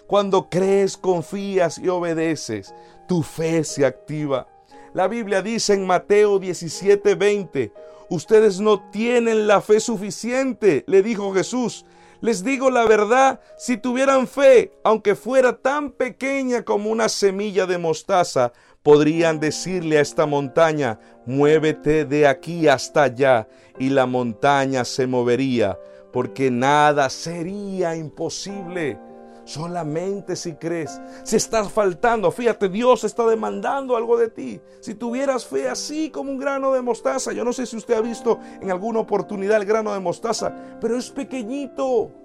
Cuando 0.06 0.48
crees, 0.48 0.96
confías 0.96 1.80
y 1.80 1.89
obedeces, 1.89 2.72
tu 3.08 3.24
fe 3.24 3.63
se 3.63 3.84
activa. 3.84 4.48
La 4.93 5.08
Biblia 5.08 5.41
dice 5.41 5.74
en 5.74 5.88
Mateo 5.88 6.39
17:20, 6.39 7.72
ustedes 8.10 8.60
no 8.60 8.91
tienen 8.91 9.48
la 9.48 9.60
fe 9.62 9.80
suficiente, 9.80 10.84
le 10.86 11.02
dijo 11.02 11.34
Jesús. 11.34 11.84
Les 12.22 12.43
digo 12.43 12.69
la 12.69 12.86
verdad, 12.86 13.41
si 13.58 13.78
tuvieran 13.78 14.28
fe, 14.28 14.72
aunque 14.84 15.15
fuera 15.15 15.58
tan 15.58 15.89
pequeña 15.89 16.62
como 16.62 16.91
una 16.91 17.10
semilla 17.10 17.65
de 17.65 17.80
mostaza, 17.80 18.54
podrían 18.84 19.39
decirle 19.39 19.98
a 19.98 20.02
esta 20.02 20.26
montaña, 20.26 21.00
muévete 21.26 22.06
de 22.06 22.28
aquí 22.28 22.67
hasta 22.67 23.04
allá, 23.04 23.48
y 23.80 23.89
la 23.89 24.06
montaña 24.06 24.86
se 24.86 25.08
movería, 25.08 25.80
porque 26.12 26.52
nada 26.52 27.10
sería 27.10 27.96
imposible. 27.96 29.00
Solamente 29.46 30.38
si 30.38 30.54
crees, 30.54 31.02
si 31.24 31.36
estás 31.36 31.69
faltando, 31.69 32.32
fíjate, 32.32 32.69
Dios 32.69 33.04
está 33.04 33.26
demandando 33.26 33.98
algo 33.98 34.17
de 34.17 34.30
ti. 34.30 34.62
Si 34.80 34.96
tuvieras 34.96 35.46
fe 35.46 35.67
así 35.67 36.10
como 36.10 36.32
un 36.32 36.38
grano 36.38 36.72
de 36.72 36.82
mostaza, 36.82 37.34
yo 37.34 37.43
no 37.43 37.52
sé 37.52 37.65
si 37.65 37.76
usted 37.76 37.96
ha 37.96 38.02
visto 38.02 38.39
en 38.62 38.72
alguna 38.72 39.00
oportunidad 39.00 39.58
el 39.58 39.65
grano 39.65 39.93
de 39.93 40.00
mostaza, 40.00 40.54
pero 40.80 40.98
es 40.98 41.10
pequeñito. 41.10 42.22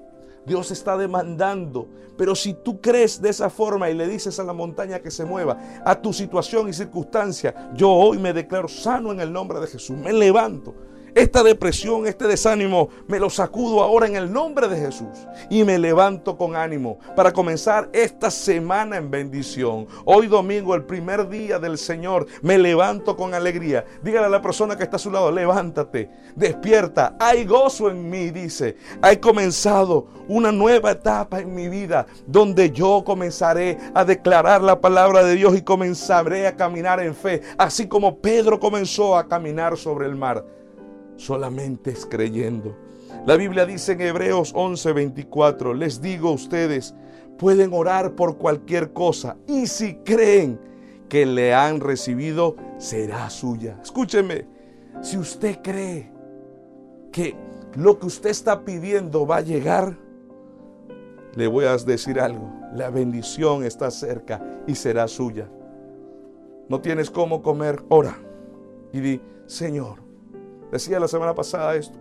Dios 0.49 0.71
está 0.71 0.97
demandando. 0.97 1.87
Pero 2.17 2.35
si 2.35 2.55
tú 2.55 2.81
crees 2.81 3.23
de 3.23 3.29
esa 3.29 3.49
forma 3.49 3.89
y 3.91 3.95
le 3.95 4.09
dices 4.09 4.41
a 4.41 4.45
la 4.45 4.53
montaña 4.53 4.99
que 4.99 5.11
se 5.13 5.25
mueva, 5.25 5.57
a 5.85 6.01
tu 6.01 6.13
situación 6.13 6.69
y 6.69 6.73
circunstancia, 6.73 7.71
yo 7.75 7.91
hoy 7.91 8.19
me 8.19 8.33
declaro 8.33 8.67
sano 8.67 9.13
en 9.13 9.21
el 9.21 9.33
nombre 9.33 9.61
de 9.61 9.69
Jesús. 9.69 9.97
Me 9.97 10.13
levanto 10.13 10.75
Esta 11.15 11.43
depresión, 11.43 12.07
este 12.07 12.27
desánimo, 12.27 12.91
me 13.07 13.19
lo 13.19 13.31
sacudo 13.31 13.83
ahora 13.83 14.07
en 14.07 14.17
el 14.17 14.33
nombre 14.33 14.69
de 14.69 14.77
Jesús 14.77 15.27
y 15.49 15.65
me 15.65 15.79
levanto 15.79 16.37
con 16.37 16.55
ánimo 16.55 16.99
para 17.17 17.33
comenzar 17.33 17.89
esta 17.93 18.31
semana 18.31 18.97
en 18.97 19.11
bendición. 19.11 19.87
Hoy 20.05 20.27
domingo, 20.27 20.75
el 20.75 20.85
primer 20.85 21.29
día 21.29 21.59
del 21.59 21.79
Señor, 21.79 22.27
me 22.43 22.59
levanto 22.59 23.17
con 23.17 23.33
alegría. 23.33 23.85
Dígale 24.03 24.27
a 24.27 24.31
la 24.31 24.43
persona 24.43 24.77
que 24.77 24.85
está 24.85 24.97
a 24.97 25.01
su 25.01 25.11
lado, 25.11 25.33
levántate, 25.33 26.11
despierta, 26.37 27.17
hay 27.19 27.45
gozo 27.45 27.91
en 27.91 28.09
mí, 28.09 28.31
dice. 28.31 28.77
Hay 29.01 29.17
comenzado 29.17 30.07
una 30.29 30.53
nueva 30.53 30.91
etapa 30.93 31.41
en 31.41 31.55
mi 31.55 31.69
vida 31.69 32.07
donde 32.27 32.71
yo 32.71 33.03
comenzaré 33.05 33.79
a 33.95 34.05
declarar 34.05 34.63
la 34.63 34.81
palabra 34.81 35.25
de 35.25 35.35
Dios 35.35 35.57
y 35.57 35.63
comenzaré 35.63 36.47
a 36.47 36.57
caminar 36.57 37.01
en 37.01 37.15
fe, 37.15 37.41
así 37.57 37.89
como 37.89 38.19
Pedro 38.19 38.61
comenzó 38.61 39.17
a 39.17 39.27
caminar 39.27 39.77
sobre 39.77 40.07
el 40.07 40.15
mar 40.15 40.58
solamente 41.19 41.91
es 41.91 42.07
creyendo. 42.07 42.75
La 43.27 43.37
Biblia 43.37 43.67
dice 43.67 43.93
en 43.93 44.01
Hebreos 44.01 44.55
11:24, 44.55 45.75
les 45.75 46.01
digo 46.01 46.31
a 46.31 46.33
ustedes, 46.33 46.95
pueden 47.37 47.73
orar 47.75 48.15
por 48.15 48.39
cualquier 48.39 48.93
cosa 48.93 49.37
y 49.47 49.67
si 49.67 49.97
creen 49.97 50.59
que 51.09 51.27
le 51.27 51.55
han 51.55 51.81
recibido, 51.81 52.57
será 52.79 53.29
suya. 53.31 53.79
Escúcheme, 53.83 54.47
si 55.03 55.17
usted 55.17 55.61
cree 55.63 56.11
que 57.13 57.35
lo 57.77 57.99
que 57.99 58.07
usted 58.07 58.31
está 58.31 58.65
pidiendo 58.65 59.27
va 59.27 59.39
a 59.39 59.43
llegar, 59.43 59.97
le 61.35 61.47
voy 61.47 61.65
a 61.65 61.77
decir 61.77 62.21
algo, 62.21 62.53
la 62.75 62.91
bendición 62.91 63.65
está 63.65 63.91
cerca 63.91 64.63
y 64.67 64.75
será 64.75 65.09
suya. 65.09 65.49
No 66.69 66.81
tienes 66.81 67.11
cómo 67.11 67.43
comer, 67.43 67.83
ora 67.89 68.19
y 68.93 69.01
di, 69.01 69.21
Señor, 69.47 70.08
Decía 70.71 71.01
la 71.01 71.09
semana 71.09 71.35
pasada 71.35 71.77
esto. 71.77 71.99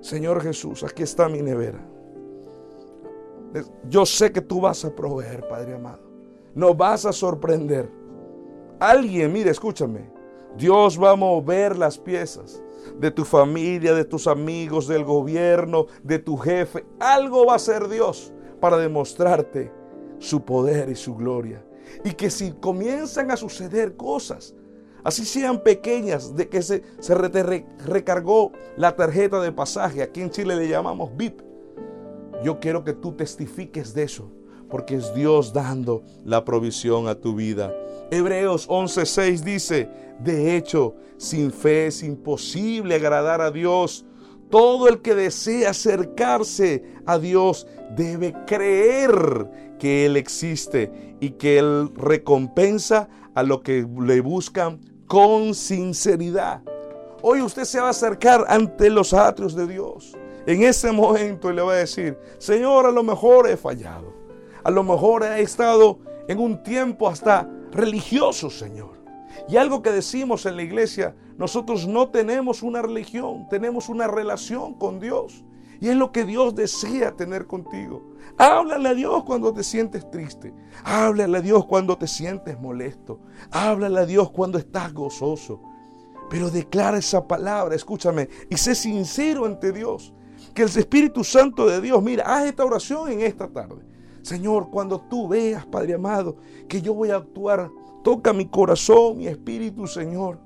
Señor 0.00 0.42
Jesús, 0.42 0.82
aquí 0.82 1.02
está 1.02 1.28
mi 1.28 1.42
nevera. 1.42 1.80
Yo 3.88 4.06
sé 4.06 4.32
que 4.32 4.40
tú 4.40 4.60
vas 4.60 4.84
a 4.84 4.94
proveer, 4.94 5.46
Padre 5.48 5.74
amado. 5.74 6.00
No 6.54 6.74
vas 6.74 7.04
a 7.06 7.12
sorprender. 7.12 7.90
Alguien, 8.78 9.32
mire, 9.32 9.50
escúchame. 9.50 10.10
Dios 10.56 11.00
va 11.00 11.10
a 11.10 11.16
mover 11.16 11.76
las 11.76 11.98
piezas 11.98 12.62
de 12.98 13.10
tu 13.10 13.24
familia, 13.24 13.94
de 13.94 14.04
tus 14.04 14.26
amigos, 14.26 14.88
del 14.88 15.04
gobierno, 15.04 15.86
de 16.02 16.18
tu 16.18 16.36
jefe. 16.36 16.84
Algo 16.98 17.46
va 17.46 17.54
a 17.54 17.56
hacer 17.56 17.88
Dios 17.88 18.32
para 18.60 18.76
demostrarte 18.78 19.72
su 20.18 20.44
poder 20.44 20.88
y 20.88 20.94
su 20.94 21.16
gloria. 21.16 21.64
Y 22.04 22.12
que 22.12 22.30
si 22.30 22.52
comienzan 22.52 23.30
a 23.30 23.36
suceder 23.36 23.96
cosas 23.96 24.54
así 25.04 25.24
sean 25.24 25.62
pequeñas, 25.62 26.36
de 26.36 26.48
que 26.48 26.62
se, 26.62 26.82
recargó 27.86 28.52
la 28.76 28.96
tarjeta 28.96 29.40
de 29.40 29.52
pasaje, 29.52 30.02
aquí 30.02 30.20
en 30.20 30.30
Chile 30.30 30.56
le 30.56 30.68
llamamos 30.68 31.16
VIP. 31.16 31.40
Yo 32.42 32.58
quiero 32.58 32.84
que 32.84 32.92
tú 32.92 33.12
testifiques 33.12 33.94
de 33.94 34.04
eso, 34.04 34.30
porque 34.68 34.96
es 34.96 35.14
Dios 35.14 35.52
dando 35.52 36.02
la 36.24 36.44
provisión 36.44 37.08
a 37.08 37.14
tu 37.14 37.34
vida. 37.34 37.74
Hebreos 38.10 38.68
11:6 38.68 39.40
dice, 39.40 39.88
de 40.18 40.56
hecho, 40.56 40.94
sin 41.16 41.52
fe 41.52 41.86
es 41.86 42.02
imposible 42.02 42.94
agradar 42.94 43.40
a 43.40 43.50
Dios. 43.50 44.04
Todo 44.50 44.88
el 44.88 45.00
que 45.00 45.14
desea 45.14 45.70
acercarse 45.70 46.82
a 47.06 47.18
Dios 47.18 47.66
debe 47.96 48.34
creer 48.46 49.48
que 49.78 50.06
Él 50.06 50.16
existe 50.16 51.16
y 51.20 51.30
que 51.30 51.58
Él 51.58 51.90
recompensa 51.94 53.08
a 53.34 53.42
lo 53.42 53.62
que 53.62 53.86
le 54.00 54.20
buscan 54.20 54.80
con 55.10 55.56
sinceridad. 55.56 56.62
Hoy 57.20 57.42
usted 57.42 57.64
se 57.64 57.80
va 57.80 57.88
a 57.88 57.90
acercar 57.90 58.44
ante 58.46 58.88
los 58.88 59.12
atrios 59.12 59.56
de 59.56 59.66
Dios. 59.66 60.16
En 60.46 60.62
ese 60.62 60.92
momento 60.92 61.50
le 61.50 61.62
va 61.62 61.72
a 61.72 61.76
decir, 61.78 62.16
Señor, 62.38 62.86
a 62.86 62.92
lo 62.92 63.02
mejor 63.02 63.48
he 63.48 63.56
fallado. 63.56 64.14
A 64.62 64.70
lo 64.70 64.84
mejor 64.84 65.24
he 65.24 65.42
estado 65.42 65.98
en 66.28 66.38
un 66.38 66.62
tiempo 66.62 67.08
hasta 67.08 67.50
religioso, 67.72 68.50
Señor. 68.50 69.02
Y 69.48 69.56
algo 69.56 69.82
que 69.82 69.90
decimos 69.90 70.46
en 70.46 70.54
la 70.54 70.62
iglesia, 70.62 71.16
nosotros 71.36 71.88
no 71.88 72.10
tenemos 72.10 72.62
una 72.62 72.80
religión, 72.80 73.48
tenemos 73.50 73.88
una 73.88 74.06
relación 74.06 74.74
con 74.74 75.00
Dios. 75.00 75.42
Y 75.80 75.88
es 75.88 75.96
lo 75.96 76.12
que 76.12 76.24
Dios 76.24 76.54
desea 76.54 77.16
tener 77.16 77.46
contigo. 77.46 78.02
Háblale 78.36 78.90
a 78.90 78.94
Dios 78.94 79.24
cuando 79.24 79.52
te 79.52 79.64
sientes 79.64 80.08
triste. 80.10 80.54
Háblale 80.84 81.38
a 81.38 81.40
Dios 81.40 81.64
cuando 81.66 81.96
te 81.96 82.06
sientes 82.06 82.60
molesto. 82.60 83.20
Háblale 83.50 84.00
a 84.00 84.06
Dios 84.06 84.30
cuando 84.30 84.58
estás 84.58 84.92
gozoso. 84.92 85.62
Pero 86.28 86.50
declara 86.50 86.98
esa 86.98 87.26
palabra, 87.26 87.74
escúchame, 87.74 88.28
y 88.48 88.56
sé 88.56 88.74
sincero 88.74 89.46
ante 89.46 89.72
Dios. 89.72 90.12
Que 90.54 90.62
el 90.62 90.68
Espíritu 90.68 91.24
Santo 91.24 91.66
de 91.66 91.80
Dios, 91.80 92.02
mira, 92.02 92.24
haz 92.24 92.44
esta 92.44 92.64
oración 92.64 93.10
en 93.10 93.22
esta 93.22 93.48
tarde. 93.48 93.82
Señor, 94.22 94.68
cuando 94.70 95.00
tú 95.00 95.28
veas, 95.28 95.64
Padre 95.64 95.94
amado, 95.94 96.36
que 96.68 96.82
yo 96.82 96.92
voy 96.92 97.10
a 97.10 97.16
actuar, 97.16 97.70
toca 98.04 98.34
mi 98.34 98.46
corazón, 98.46 99.16
mi 99.16 99.26
espíritu, 99.28 99.86
Señor. 99.86 100.38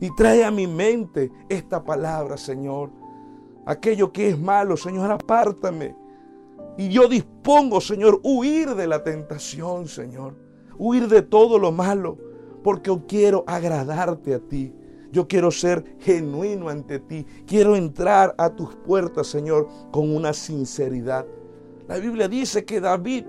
Y 0.00 0.14
trae 0.16 0.44
a 0.44 0.50
mi 0.50 0.66
mente 0.66 1.30
esta 1.48 1.84
palabra, 1.84 2.38
Señor 2.38 2.97
aquello 3.68 4.10
que 4.10 4.30
es 4.30 4.38
malo, 4.38 4.78
Señor, 4.78 5.10
apártame. 5.12 5.94
Y 6.78 6.88
yo 6.88 7.06
dispongo, 7.06 7.82
Señor, 7.82 8.18
huir 8.22 8.74
de 8.74 8.86
la 8.86 9.04
tentación, 9.04 9.88
Señor. 9.88 10.36
Huir 10.78 11.06
de 11.06 11.20
todo 11.20 11.58
lo 11.58 11.70
malo, 11.70 12.16
porque 12.64 12.88
yo 12.88 13.06
quiero 13.06 13.44
agradarte 13.46 14.34
a 14.34 14.38
ti. 14.38 14.72
Yo 15.12 15.28
quiero 15.28 15.50
ser 15.50 15.84
genuino 15.98 16.70
ante 16.70 16.98
ti. 16.98 17.26
Quiero 17.46 17.76
entrar 17.76 18.34
a 18.38 18.48
tus 18.48 18.74
puertas, 18.74 19.26
Señor, 19.26 19.68
con 19.90 20.14
una 20.16 20.32
sinceridad. 20.32 21.26
La 21.86 21.98
Biblia 21.98 22.26
dice 22.26 22.64
que 22.64 22.80
David 22.80 23.26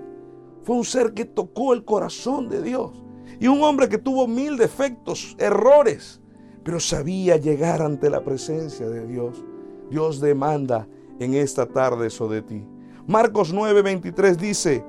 fue 0.62 0.76
un 0.76 0.84
ser 0.84 1.12
que 1.12 1.26
tocó 1.26 1.74
el 1.74 1.84
corazón 1.84 2.48
de 2.48 2.62
Dios. 2.62 2.92
Y 3.38 3.46
un 3.46 3.62
hombre 3.62 3.90
que 3.90 3.98
tuvo 3.98 4.26
mil 4.26 4.56
defectos, 4.56 5.36
errores, 5.38 6.22
pero 6.64 6.80
sabía 6.80 7.36
llegar 7.36 7.82
ante 7.82 8.08
la 8.08 8.24
presencia 8.24 8.88
de 8.88 9.06
Dios. 9.06 9.44
Dios 9.90 10.20
demanda 10.20 10.86
en 11.18 11.34
esta 11.34 11.66
tarde 11.66 12.06
eso 12.06 12.28
de 12.28 12.42
ti. 12.42 12.64
Marcos 13.06 13.52
9:23 13.52 14.36
dice, 14.36 14.84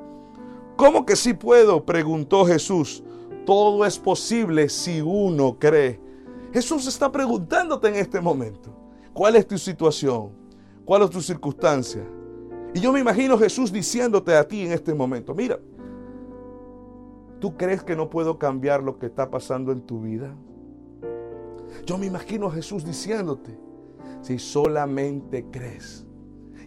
¿cómo 0.78 1.06
que 1.06 1.16
sí 1.16 1.34
puedo? 1.34 1.84
preguntó 1.86 2.46
Jesús. 2.46 3.04
Todo 3.46 3.86
es 3.86 3.98
posible 3.98 4.70
si 4.70 5.02
uno 5.02 5.58
cree. 5.58 6.00
Jesús 6.54 6.86
está 6.88 7.12
preguntándote 7.12 7.88
en 7.88 7.96
este 7.96 8.22
momento, 8.22 8.72
¿cuál 9.14 9.36
es 9.36 9.48
tu 9.48 9.58
situación? 9.58 10.30
¿Cuál 10.86 11.04
es 11.04 11.10
tu 11.10 11.22
circunstancia? 11.22 12.06
Y 12.74 12.80
yo 12.80 12.94
me 12.94 13.00
imagino 13.00 13.38
Jesús 13.38 13.72
diciéndote 13.72 14.36
a 14.36 14.48
ti 14.48 14.66
en 14.66 14.72
este 14.72 14.94
momento, 14.94 15.34
mira, 15.34 15.60
¿tú 17.40 17.58
crees 17.58 17.84
que 17.84 17.96
no 17.96 18.10
puedo 18.10 18.38
cambiar 18.38 18.84
lo 18.84 19.00
que 19.00 19.08
está 19.08 19.30
pasando 19.32 19.72
en 19.72 19.82
tu 19.82 20.02
vida? 20.02 20.36
Yo 21.86 21.98
me 21.98 22.06
imagino 22.06 22.48
a 22.48 22.52
Jesús 22.52 22.86
diciéndote, 22.86 23.58
si 24.22 24.40
solamente 24.40 25.46
crees 25.52 26.06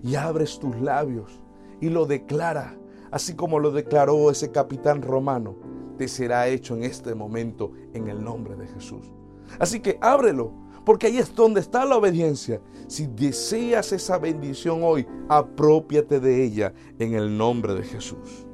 y 0.02 0.16
abres 0.16 0.58
tus 0.58 0.76
labios 0.80 1.40
y 1.80 1.88
lo 1.88 2.06
declara, 2.06 2.76
así 3.10 3.34
como 3.34 3.58
lo 3.58 3.70
declaró 3.70 4.30
ese 4.30 4.50
capitán 4.50 5.02
romano, 5.02 5.56
te 5.96 6.08
será 6.08 6.48
hecho 6.48 6.74
en 6.76 6.84
este 6.84 7.14
momento 7.14 7.72
en 7.92 8.08
el 8.08 8.22
nombre 8.22 8.56
de 8.56 8.66
Jesús. 8.66 9.12
Así 9.58 9.80
que 9.80 9.98
ábrelo, 10.00 10.52
porque 10.84 11.06
ahí 11.06 11.18
es 11.18 11.34
donde 11.34 11.60
está 11.60 11.84
la 11.84 11.96
obediencia. 11.96 12.60
Si 12.88 13.06
deseas 13.06 13.92
esa 13.92 14.18
bendición 14.18 14.80
hoy, 14.82 15.06
apropiate 15.28 16.20
de 16.20 16.44
ella 16.44 16.74
en 16.98 17.14
el 17.14 17.36
nombre 17.36 17.74
de 17.74 17.84
Jesús. 17.84 18.46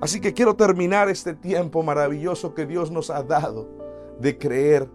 Así 0.00 0.20
que 0.20 0.32
quiero 0.32 0.54
terminar 0.54 1.08
este 1.08 1.34
tiempo 1.34 1.82
maravilloso 1.82 2.54
que 2.54 2.66
Dios 2.66 2.90
nos 2.90 3.10
ha 3.10 3.22
dado 3.22 3.68
de 4.20 4.38
creer 4.38 4.88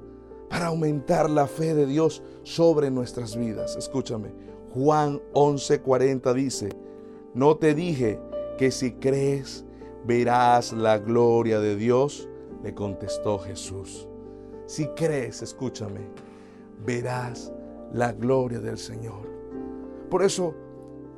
para 0.50 0.68
aumentar 0.68 1.30
la 1.30 1.48
fe 1.48 1.76
de 1.76 1.86
Dios 1.86 2.24
sobre 2.50 2.90
nuestras 2.90 3.36
vidas. 3.36 3.76
Escúchame, 3.76 4.32
Juan 4.74 5.22
11:40 5.34 6.34
dice, 6.34 6.70
no 7.36 7.58
te 7.58 7.76
dije 7.76 8.20
que 8.58 8.72
si 8.72 8.94
crees 8.94 9.66
verás 10.04 10.74
la 10.74 10.98
gloria 10.98 11.60
de 11.60 11.76
Dios, 11.76 12.28
le 12.64 12.74
contestó 12.74 13.38
Jesús. 13.38 14.08
Si 14.66 14.88
crees, 14.88 15.44
escúchame, 15.44 16.02
verás 16.84 17.54
la 17.94 18.14
gloria 18.14 18.60
del 18.60 18.80
Señor. 18.80 19.30
Por 20.10 20.24
eso 20.24 20.56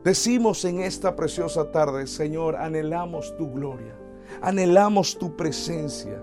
decimos 0.04 0.66
en 0.66 0.82
esta 0.82 1.16
preciosa 1.16 1.72
tarde, 1.72 2.08
Señor, 2.08 2.58
anhelamos 2.58 3.36
tu 3.38 3.50
gloria, 3.52 3.96
anhelamos 4.42 5.18
tu 5.18 5.38
presencia. 5.38 6.22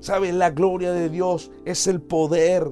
¿Sabe? 0.00 0.32
La 0.32 0.48
gloria 0.48 0.92
de 0.92 1.10
Dios 1.10 1.50
es 1.66 1.86
el 1.86 2.00
poder, 2.00 2.70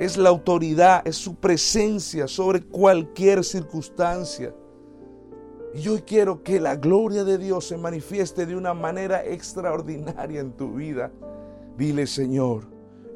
es 0.00 0.16
la 0.16 0.30
autoridad, 0.30 1.06
es 1.06 1.16
su 1.16 1.34
presencia 1.34 2.26
sobre 2.26 2.62
cualquier 2.62 3.44
circunstancia. 3.44 4.54
Y 5.74 5.82
yo 5.82 6.02
quiero 6.06 6.42
que 6.42 6.58
la 6.58 6.74
gloria 6.74 7.22
de 7.22 7.36
Dios 7.36 7.66
se 7.66 7.76
manifieste 7.76 8.46
de 8.46 8.56
una 8.56 8.72
manera 8.72 9.22
extraordinaria 9.24 10.40
en 10.40 10.52
tu 10.52 10.72
vida. 10.72 11.12
Dile, 11.76 12.06
Señor, 12.06 12.62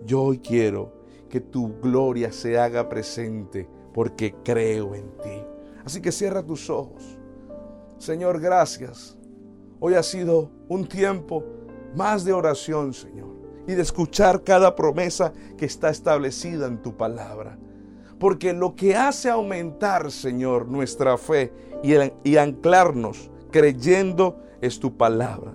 yo 0.04 0.22
hoy 0.24 0.38
quiero 0.38 0.92
que 1.30 1.40
tu 1.40 1.74
gloria 1.80 2.30
se 2.30 2.58
haga 2.58 2.86
presente 2.86 3.66
porque 3.94 4.34
creo 4.44 4.94
en 4.94 5.10
ti. 5.22 5.42
Así 5.86 6.02
que 6.02 6.12
cierra 6.12 6.42
tus 6.42 6.68
ojos. 6.68 7.02
Señor, 7.96 8.38
gracias. 8.40 9.16
Hoy 9.80 9.94
ha 9.94 10.02
sido 10.02 10.50
un 10.68 10.86
tiempo 10.86 11.42
más 11.96 12.26
de 12.26 12.34
oración, 12.34 12.92
Señor, 12.92 13.33
y 13.66 13.74
de 13.74 13.82
escuchar 13.82 14.42
cada 14.42 14.74
promesa 14.76 15.32
que 15.56 15.66
está 15.66 15.90
establecida 15.90 16.66
en 16.66 16.82
tu 16.82 16.96
palabra. 16.96 17.58
Porque 18.18 18.52
lo 18.52 18.74
que 18.74 18.96
hace 18.96 19.28
aumentar, 19.28 20.10
Señor, 20.10 20.68
nuestra 20.68 21.18
fe 21.18 21.52
y, 21.82 22.36
anclarnos 22.36 23.30
creyendo 23.50 24.38
es 24.60 24.80
tu 24.80 24.96
palabra. 24.96 25.52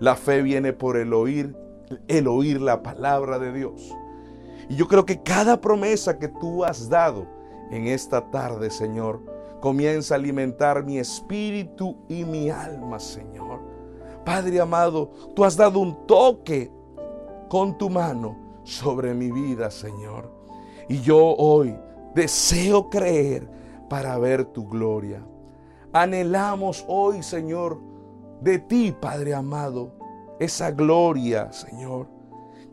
La 0.00 0.16
fe 0.16 0.42
viene 0.42 0.72
por 0.72 0.96
el 0.96 1.12
oír, 1.12 1.56
el 2.08 2.28
oír 2.28 2.60
la 2.60 2.82
palabra 2.82 3.38
de 3.38 3.52
Dios. 3.52 3.94
Y 4.68 4.76
yo 4.76 4.88
creo 4.88 5.04
que 5.04 5.22
cada 5.22 5.60
promesa 5.60 6.18
que 6.18 6.28
tú 6.28 6.64
has 6.64 6.88
dado 6.88 7.26
en 7.70 7.86
esta 7.86 8.30
tarde, 8.30 8.70
Señor, 8.70 9.20
comienza 9.60 10.14
a 10.14 10.18
alimentar 10.18 10.84
mi 10.84 10.98
espíritu 10.98 11.96
y 12.08 12.24
mi 12.24 12.50
alma, 12.50 12.98
Señor. 12.98 13.60
Padre 14.24 14.60
amado, 14.60 15.10
tú 15.34 15.44
has 15.44 15.56
dado 15.56 15.78
un 15.78 16.06
toque 16.06 16.70
con 17.48 17.78
tu 17.78 17.90
mano 17.90 18.36
sobre 18.64 19.14
mi 19.14 19.30
vida, 19.30 19.70
Señor. 19.70 20.30
Y 20.88 21.00
yo 21.00 21.18
hoy 21.36 21.76
deseo 22.14 22.88
creer 22.90 23.48
para 23.88 24.18
ver 24.18 24.44
tu 24.44 24.68
gloria. 24.68 25.22
Anhelamos 25.92 26.84
hoy, 26.88 27.22
Señor, 27.22 27.80
de 28.40 28.58
ti, 28.58 28.94
Padre 28.98 29.34
amado, 29.34 29.92
esa 30.38 30.70
gloria, 30.70 31.52
Señor, 31.52 32.08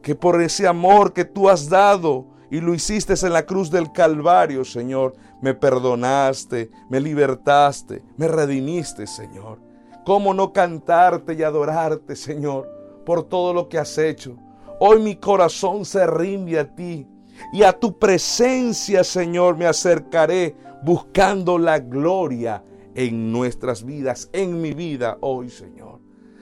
que 0.01 0.15
por 0.15 0.41
ese 0.41 0.67
amor 0.67 1.13
que 1.13 1.25
tú 1.25 1.49
has 1.49 1.69
dado 1.69 2.25
y 2.49 2.59
lo 2.59 2.73
hiciste 2.73 3.13
en 3.25 3.33
la 3.33 3.45
cruz 3.45 3.71
del 3.71 3.91
Calvario, 3.91 4.65
Señor, 4.65 5.15
me 5.41 5.53
perdonaste, 5.53 6.69
me 6.89 6.99
libertaste, 6.99 8.03
me 8.17 8.27
redimiste, 8.27 9.07
Señor. 9.07 9.59
¿Cómo 10.05 10.33
no 10.33 10.51
cantarte 10.51 11.33
y 11.33 11.43
adorarte, 11.43 12.15
Señor, 12.15 12.69
por 13.05 13.23
todo 13.23 13.53
lo 13.53 13.69
que 13.69 13.79
has 13.79 13.97
hecho? 13.97 14.37
Hoy 14.85 14.99
mi 14.99 15.15
corazón 15.15 15.85
se 15.85 16.05
rinde 16.05 16.59
a 16.59 16.75
ti 16.75 17.07
y 17.53 17.63
a 17.63 17.71
tu 17.71 17.97
presencia, 17.97 19.05
Señor, 19.05 19.55
me 19.55 19.65
acercaré 19.65 20.57
buscando 20.83 21.57
la 21.57 21.79
gloria 21.79 22.61
en 22.93 23.31
nuestras 23.31 23.85
vidas, 23.85 24.29
en 24.33 24.61
mi 24.61 24.73
vida 24.73 25.19
hoy, 25.21 25.49
Señor. 25.49 26.01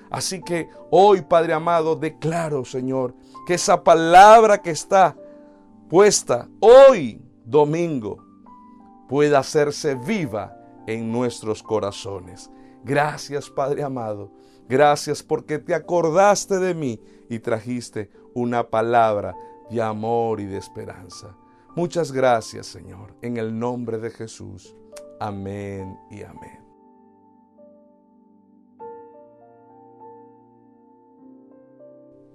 Así 0.09 0.41
que 0.41 0.69
hoy, 0.89 1.21
Padre 1.21 1.53
amado, 1.53 1.95
declaro, 1.95 2.65
Señor, 2.65 3.13
que 3.45 3.53
esa 3.53 3.83
palabra 3.83 4.59
que 4.59 4.71
está 4.71 5.15
puesta 5.87 6.49
hoy, 6.61 7.21
domingo, 7.45 8.25
pueda 9.07 9.37
hacerse 9.37 9.93
viva 9.93 10.57
en 10.87 11.11
nuestros 11.11 11.61
corazones. 11.61 12.49
Gracias, 12.83 13.51
Padre 13.51 13.83
amado. 13.83 14.31
Gracias 14.67 15.21
porque 15.21 15.59
te 15.59 15.75
acordaste 15.75 16.57
de 16.57 16.73
mí 16.73 16.99
y 17.31 17.39
trajiste 17.39 18.11
una 18.33 18.69
palabra 18.69 19.37
de 19.69 19.81
amor 19.81 20.41
y 20.41 20.45
de 20.45 20.57
esperanza. 20.57 21.33
Muchas 21.77 22.11
gracias, 22.11 22.67
Señor, 22.67 23.15
en 23.21 23.37
el 23.37 23.57
nombre 23.57 23.99
de 23.99 24.09
Jesús. 24.09 24.75
Amén 25.17 25.97
y 26.09 26.23
amén. 26.23 26.59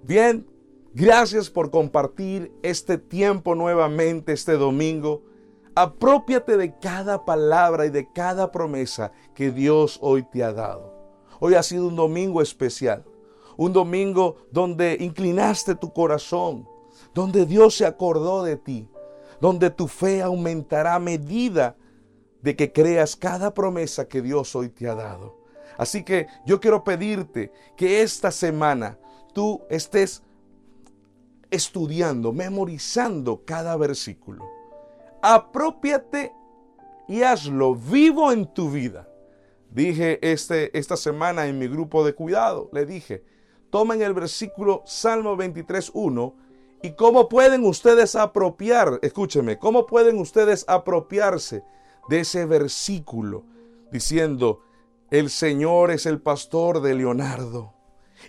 Bien, 0.01 0.47
gracias 0.95 1.51
por 1.51 1.69
compartir 1.69 2.51
este 2.63 2.97
tiempo 2.97 3.53
nuevamente 3.53 4.33
este 4.33 4.53
domingo. 4.53 5.21
Apropiate 5.75 6.57
de 6.57 6.75
cada 6.79 7.23
palabra 7.23 7.85
y 7.85 7.91
de 7.91 8.11
cada 8.11 8.51
promesa 8.51 9.11
que 9.35 9.51
Dios 9.51 9.99
hoy 10.01 10.23
te 10.23 10.43
ha 10.43 10.53
dado. 10.53 10.91
Hoy 11.39 11.53
ha 11.53 11.61
sido 11.61 11.87
un 11.87 11.95
domingo 11.95 12.41
especial, 12.41 13.05
un 13.57 13.73
domingo 13.73 14.37
donde 14.51 14.97
inclinaste 14.99 15.75
tu 15.75 15.91
corazón, 15.91 16.67
donde 17.13 17.45
Dios 17.45 17.75
se 17.75 17.85
acordó 17.85 18.43
de 18.43 18.55
ti, 18.55 18.87
donde 19.41 19.69
tu 19.69 19.87
fe 19.87 20.21
aumentará 20.21 20.95
a 20.95 20.99
medida 20.99 21.75
de 22.41 22.55
que 22.55 22.71
creas 22.71 23.15
cada 23.15 23.53
promesa 23.53 24.07
que 24.07 24.21
Dios 24.21 24.55
hoy 24.55 24.69
te 24.69 24.87
ha 24.87 24.95
dado. 24.95 25.37
Así 25.77 26.03
que 26.03 26.27
yo 26.45 26.59
quiero 26.59 26.83
pedirte 26.83 27.51
que 27.75 28.01
esta 28.01 28.31
semana 28.31 28.97
tú 29.33 29.61
estés 29.69 30.23
estudiando, 31.51 32.33
memorizando 32.33 33.43
cada 33.45 33.75
versículo. 33.77 34.45
Apropiate 35.21 36.33
y 37.07 37.21
hazlo 37.23 37.75
vivo 37.75 38.31
en 38.31 38.45
tu 38.53 38.71
vida. 38.71 39.07
Dije 39.71 40.19
este, 40.21 40.77
esta 40.77 40.97
semana 40.97 41.47
en 41.47 41.59
mi 41.59 41.67
grupo 41.67 42.05
de 42.05 42.13
cuidado, 42.13 42.69
le 42.73 42.85
dije, 42.85 43.23
tomen 43.69 44.01
el 44.01 44.13
versículo 44.13 44.83
Salmo 44.85 45.35
23.1 45.35 46.33
y 46.81 46.91
cómo 46.91 47.27
pueden 47.27 47.65
ustedes 47.65 48.15
apropiar, 48.15 48.99
escúcheme, 49.01 49.57
cómo 49.57 49.85
pueden 49.85 50.19
ustedes 50.19 50.65
apropiarse 50.67 51.63
de 52.09 52.19
ese 52.21 52.45
versículo 52.45 53.43
diciendo, 53.91 54.61
el 55.09 55.29
Señor 55.29 55.91
es 55.91 56.05
el 56.05 56.21
pastor 56.21 56.81
de 56.81 56.93
Leonardo. 56.95 57.73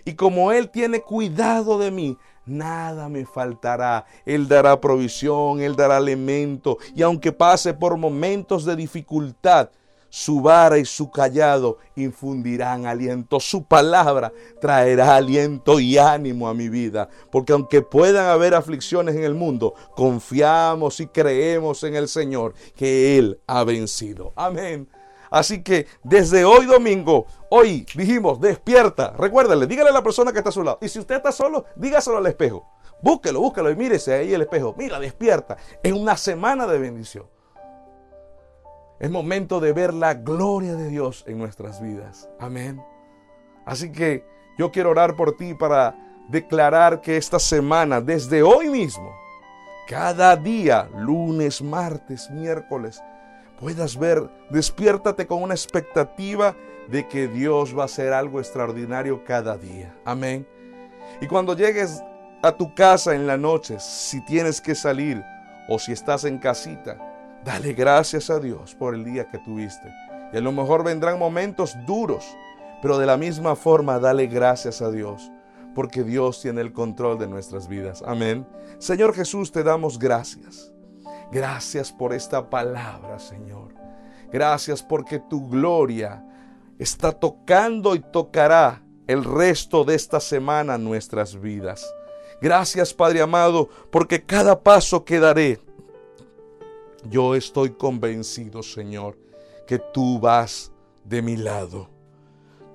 Y 0.05 0.13
como 0.13 0.51
Él 0.51 0.69
tiene 0.69 1.01
cuidado 1.01 1.77
de 1.77 1.91
mí, 1.91 2.17
nada 2.45 3.09
me 3.09 3.25
faltará. 3.25 4.05
Él 4.25 4.47
dará 4.47 4.79
provisión, 4.79 5.61
Él 5.61 5.75
dará 5.75 5.97
alimento. 5.97 6.77
Y 6.95 7.01
aunque 7.01 7.31
pase 7.31 7.73
por 7.73 7.97
momentos 7.97 8.65
de 8.65 8.75
dificultad, 8.75 9.69
su 10.09 10.41
vara 10.41 10.77
y 10.77 10.85
su 10.85 11.11
callado 11.11 11.77
infundirán 11.95 12.85
aliento. 12.85 13.39
Su 13.39 13.63
palabra 13.63 14.31
traerá 14.59 15.15
aliento 15.15 15.79
y 15.79 15.97
ánimo 15.97 16.47
a 16.47 16.53
mi 16.53 16.69
vida. 16.69 17.09
Porque 17.31 17.53
aunque 17.53 17.81
puedan 17.81 18.27
haber 18.27 18.55
aflicciones 18.55 19.15
en 19.15 19.23
el 19.23 19.35
mundo, 19.35 19.73
confiamos 19.95 20.99
y 20.99 21.07
creemos 21.07 21.83
en 21.83 21.95
el 21.95 22.07
Señor 22.07 22.53
que 22.75 23.17
Él 23.17 23.39
ha 23.47 23.63
vencido. 23.63 24.33
Amén. 24.35 24.89
Así 25.31 25.61
que 25.61 25.85
desde 26.03 26.43
hoy 26.43 26.65
domingo, 26.65 27.27
hoy 27.49 27.85
dijimos, 27.95 28.41
despierta. 28.41 29.13
Recuérdale, 29.17 29.67
dígale 29.67 29.89
a 29.89 29.93
la 29.93 30.03
persona 30.03 30.31
que 30.31 30.39
está 30.39 30.49
a 30.49 30.53
su 30.53 30.63
lado. 30.63 30.79
Y 30.81 30.89
si 30.89 30.99
usted 30.99 31.17
está 31.17 31.31
solo, 31.31 31.65
dígaselo 31.75 32.17
al 32.17 32.25
espejo. 32.25 32.65
Búsquelo, 33.01 33.39
búsquelo 33.39 33.69
y 33.69 33.75
mírese 33.75 34.13
ahí 34.13 34.33
el 34.33 34.41
espejo. 34.41 34.75
Mira, 34.77 34.99
despierta. 34.99 35.57
Es 35.83 35.93
una 35.93 36.17
semana 36.17 36.67
de 36.67 36.79
bendición. 36.79 37.25
Es 38.99 39.09
momento 39.09 39.61
de 39.61 39.71
ver 39.71 39.93
la 39.93 40.13
gloria 40.13 40.75
de 40.75 40.89
Dios 40.89 41.23
en 41.25 41.37
nuestras 41.37 41.81
vidas. 41.81 42.29
Amén. 42.37 42.83
Así 43.65 43.91
que 43.91 44.25
yo 44.57 44.71
quiero 44.71 44.89
orar 44.89 45.15
por 45.15 45.37
ti 45.37 45.53
para 45.53 45.95
declarar 46.27 46.99
que 46.99 47.15
esta 47.15 47.39
semana, 47.39 48.01
desde 48.01 48.43
hoy 48.43 48.69
mismo, 48.69 49.15
cada 49.87 50.35
día, 50.35 50.89
lunes, 50.97 51.61
martes, 51.61 52.29
miércoles, 52.29 53.01
puedas 53.59 53.97
ver, 53.97 54.29
despiértate 54.49 55.25
con 55.25 55.41
una 55.43 55.53
expectativa 55.53 56.55
de 56.89 57.07
que 57.07 57.27
Dios 57.27 57.77
va 57.77 57.83
a 57.83 57.85
hacer 57.85 58.11
algo 58.11 58.39
extraordinario 58.39 59.23
cada 59.23 59.57
día. 59.57 59.95
Amén. 60.03 60.45
Y 61.21 61.27
cuando 61.27 61.55
llegues 61.55 62.03
a 62.41 62.51
tu 62.51 62.73
casa 62.75 63.15
en 63.15 63.27
la 63.27 63.37
noche, 63.37 63.79
si 63.79 64.23
tienes 64.25 64.59
que 64.59 64.75
salir 64.75 65.23
o 65.69 65.79
si 65.79 65.93
estás 65.93 66.25
en 66.25 66.37
casita, 66.37 67.08
Dale 67.43 67.73
gracias 67.73 68.29
a 68.29 68.39
Dios 68.39 68.75
por 68.75 68.93
el 68.93 69.05
día 69.05 69.29
que 69.29 69.37
tuviste. 69.39 69.93
Y 70.33 70.37
a 70.37 70.41
lo 70.41 70.51
mejor 70.51 70.83
vendrán 70.83 71.17
momentos 71.17 71.75
duros, 71.85 72.25
pero 72.81 72.97
de 72.97 73.05
la 73.05 73.17
misma 73.17 73.55
forma 73.55 73.99
dale 73.99 74.27
gracias 74.27 74.81
a 74.81 74.91
Dios, 74.91 75.31
porque 75.73 76.03
Dios 76.03 76.41
tiene 76.41 76.61
el 76.61 76.73
control 76.73 77.17
de 77.17 77.27
nuestras 77.27 77.67
vidas. 77.67 78.03
Amén. 78.05 78.45
Señor 78.77 79.15
Jesús, 79.15 79.51
te 79.51 79.63
damos 79.63 79.97
gracias. 79.97 80.71
Gracias 81.31 81.91
por 81.91 82.13
esta 82.13 82.49
palabra, 82.49 83.19
Señor. 83.19 83.73
Gracias 84.31 84.83
porque 84.83 85.19
tu 85.19 85.47
gloria 85.47 86.23
está 86.77 87.11
tocando 87.11 87.95
y 87.95 87.99
tocará 87.99 88.83
el 89.07 89.23
resto 89.23 89.83
de 89.83 89.95
esta 89.95 90.19
semana 90.19 90.77
nuestras 90.77 91.39
vidas. 91.39 91.91
Gracias, 92.41 92.93
Padre 92.93 93.21
amado, 93.21 93.69
porque 93.91 94.23
cada 94.23 94.61
paso 94.61 95.03
que 95.03 95.19
daré 95.19 95.59
yo 97.07 97.35
estoy 97.35 97.71
convencido, 97.71 98.63
Señor, 98.63 99.17
que 99.67 99.79
tú 99.79 100.19
vas 100.19 100.71
de 101.03 101.21
mi 101.21 101.37
lado. 101.37 101.89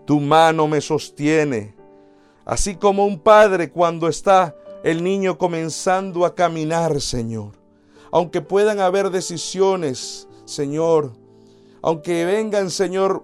Tu 0.06 0.20
mano 0.20 0.68
me 0.68 0.80
sostiene, 0.80 1.74
así 2.44 2.76
como 2.76 3.06
un 3.06 3.18
padre 3.18 3.70
cuando 3.70 4.08
está 4.08 4.54
el 4.82 5.02
niño 5.02 5.38
comenzando 5.38 6.24
a 6.24 6.34
caminar, 6.34 7.00
Señor. 7.00 7.52
Aunque 8.12 8.40
puedan 8.40 8.80
haber 8.80 9.10
decisiones, 9.10 10.28
Señor, 10.44 11.12
aunque 11.82 12.24
vengan, 12.24 12.70
Señor, 12.70 13.22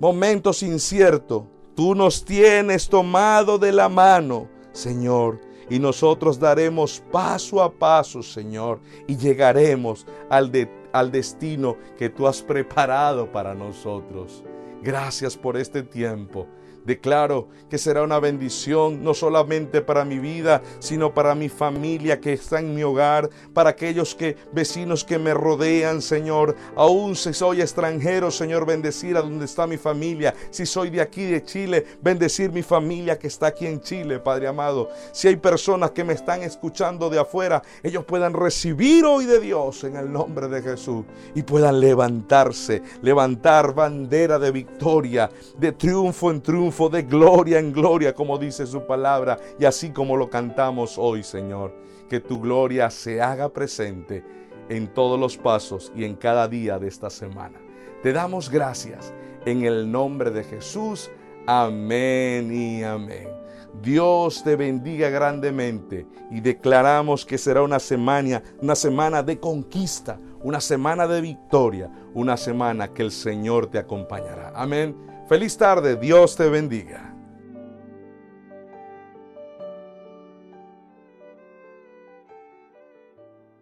momentos 0.00 0.62
inciertos, 0.62 1.44
tú 1.74 1.94
nos 1.94 2.24
tienes 2.24 2.88
tomado 2.88 3.58
de 3.58 3.72
la 3.72 3.88
mano, 3.88 4.48
Señor, 4.72 5.40
y 5.70 5.78
nosotros 5.78 6.38
daremos 6.38 7.02
paso 7.10 7.62
a 7.62 7.72
paso, 7.72 8.22
Señor, 8.22 8.80
y 9.06 9.16
llegaremos 9.16 10.06
al, 10.30 10.50
al 10.92 11.10
destino 11.10 11.76
que 11.98 12.08
tú 12.08 12.26
has 12.26 12.42
preparado 12.42 13.30
para 13.30 13.54
nosotros. 13.54 14.44
Gracias 14.84 15.34
por 15.34 15.56
este 15.56 15.82
tiempo. 15.82 16.46
Declaro 16.84 17.48
que 17.70 17.78
será 17.78 18.02
una 18.02 18.20
bendición 18.20 19.02
no 19.02 19.14
solamente 19.14 19.80
para 19.80 20.04
mi 20.04 20.18
vida, 20.18 20.62
sino 20.80 21.14
para 21.14 21.34
mi 21.34 21.48
familia 21.48 22.20
que 22.20 22.34
está 22.34 22.60
en 22.60 22.74
mi 22.74 22.82
hogar, 22.82 23.30
para 23.54 23.70
aquellos 23.70 24.14
que 24.14 24.36
vecinos 24.52 25.02
que 25.02 25.18
me 25.18 25.32
rodean, 25.32 26.02
Señor. 26.02 26.54
Aún 26.76 27.16
si 27.16 27.32
soy 27.32 27.62
extranjero, 27.62 28.30
Señor, 28.30 28.66
bendecir 28.66 29.16
a 29.16 29.22
donde 29.22 29.46
está 29.46 29.66
mi 29.66 29.78
familia. 29.78 30.34
Si 30.50 30.66
soy 30.66 30.90
de 30.90 31.00
aquí 31.00 31.24
de 31.24 31.42
Chile, 31.42 31.86
bendecir 32.02 32.52
mi 32.52 32.62
familia 32.62 33.18
que 33.18 33.28
está 33.28 33.48
aquí 33.48 33.66
en 33.66 33.80
Chile, 33.80 34.18
Padre 34.18 34.48
amado. 34.48 34.90
Si 35.12 35.28
hay 35.28 35.36
personas 35.36 35.92
que 35.92 36.04
me 36.04 36.12
están 36.12 36.42
escuchando 36.42 37.08
de 37.08 37.18
afuera, 37.18 37.62
ellos 37.82 38.04
puedan 38.04 38.34
recibir 38.34 39.06
hoy 39.06 39.24
de 39.24 39.40
Dios 39.40 39.84
en 39.84 39.96
el 39.96 40.12
nombre 40.12 40.48
de 40.48 40.60
Jesús 40.60 41.06
y 41.34 41.42
puedan 41.42 41.80
levantarse, 41.80 42.82
levantar 43.00 43.74
bandera 43.74 44.38
de 44.38 44.50
victoria, 44.74 45.30
de 45.56 45.72
triunfo 45.72 46.30
en 46.30 46.40
triunfo 46.40 46.88
de 46.88 47.02
gloria 47.02 47.58
en 47.58 47.72
gloria, 47.72 48.12
como 48.12 48.36
dice 48.38 48.66
su 48.66 48.84
palabra, 48.84 49.38
y 49.58 49.64
así 49.64 49.90
como 49.90 50.16
lo 50.16 50.28
cantamos 50.28 50.98
hoy, 50.98 51.22
Señor. 51.22 51.72
Que 52.08 52.20
tu 52.20 52.40
gloria 52.40 52.90
se 52.90 53.22
haga 53.22 53.48
presente 53.48 54.22
en 54.68 54.92
todos 54.92 55.18
los 55.18 55.36
pasos 55.36 55.92
y 55.96 56.04
en 56.04 56.16
cada 56.16 56.48
día 56.48 56.78
de 56.78 56.88
esta 56.88 57.08
semana. 57.08 57.58
Te 58.02 58.12
damos 58.12 58.50
gracias 58.50 59.14
en 59.46 59.64
el 59.64 59.90
nombre 59.90 60.30
de 60.30 60.44
Jesús. 60.44 61.10
Amén 61.46 62.52
y 62.52 62.82
amén. 62.82 63.28
Dios 63.82 64.44
te 64.44 64.56
bendiga 64.56 65.08
grandemente 65.08 66.06
y 66.30 66.40
declaramos 66.40 67.24
que 67.24 67.38
será 67.38 67.62
una 67.62 67.78
semana, 67.78 68.42
una 68.60 68.74
semana 68.74 69.22
de 69.22 69.38
conquista, 69.40 70.20
una 70.44 70.60
semana 70.60 71.08
de 71.08 71.22
victoria, 71.22 71.90
una 72.12 72.36
semana 72.36 72.88
que 72.88 73.02
el 73.02 73.10
Señor 73.10 73.66
te 73.66 73.78
acompañará. 73.78 74.52
Amén. 74.54 74.94
Feliz 75.26 75.56
tarde, 75.56 75.96
Dios 75.96 76.36
te 76.36 76.48
bendiga. 76.50 77.13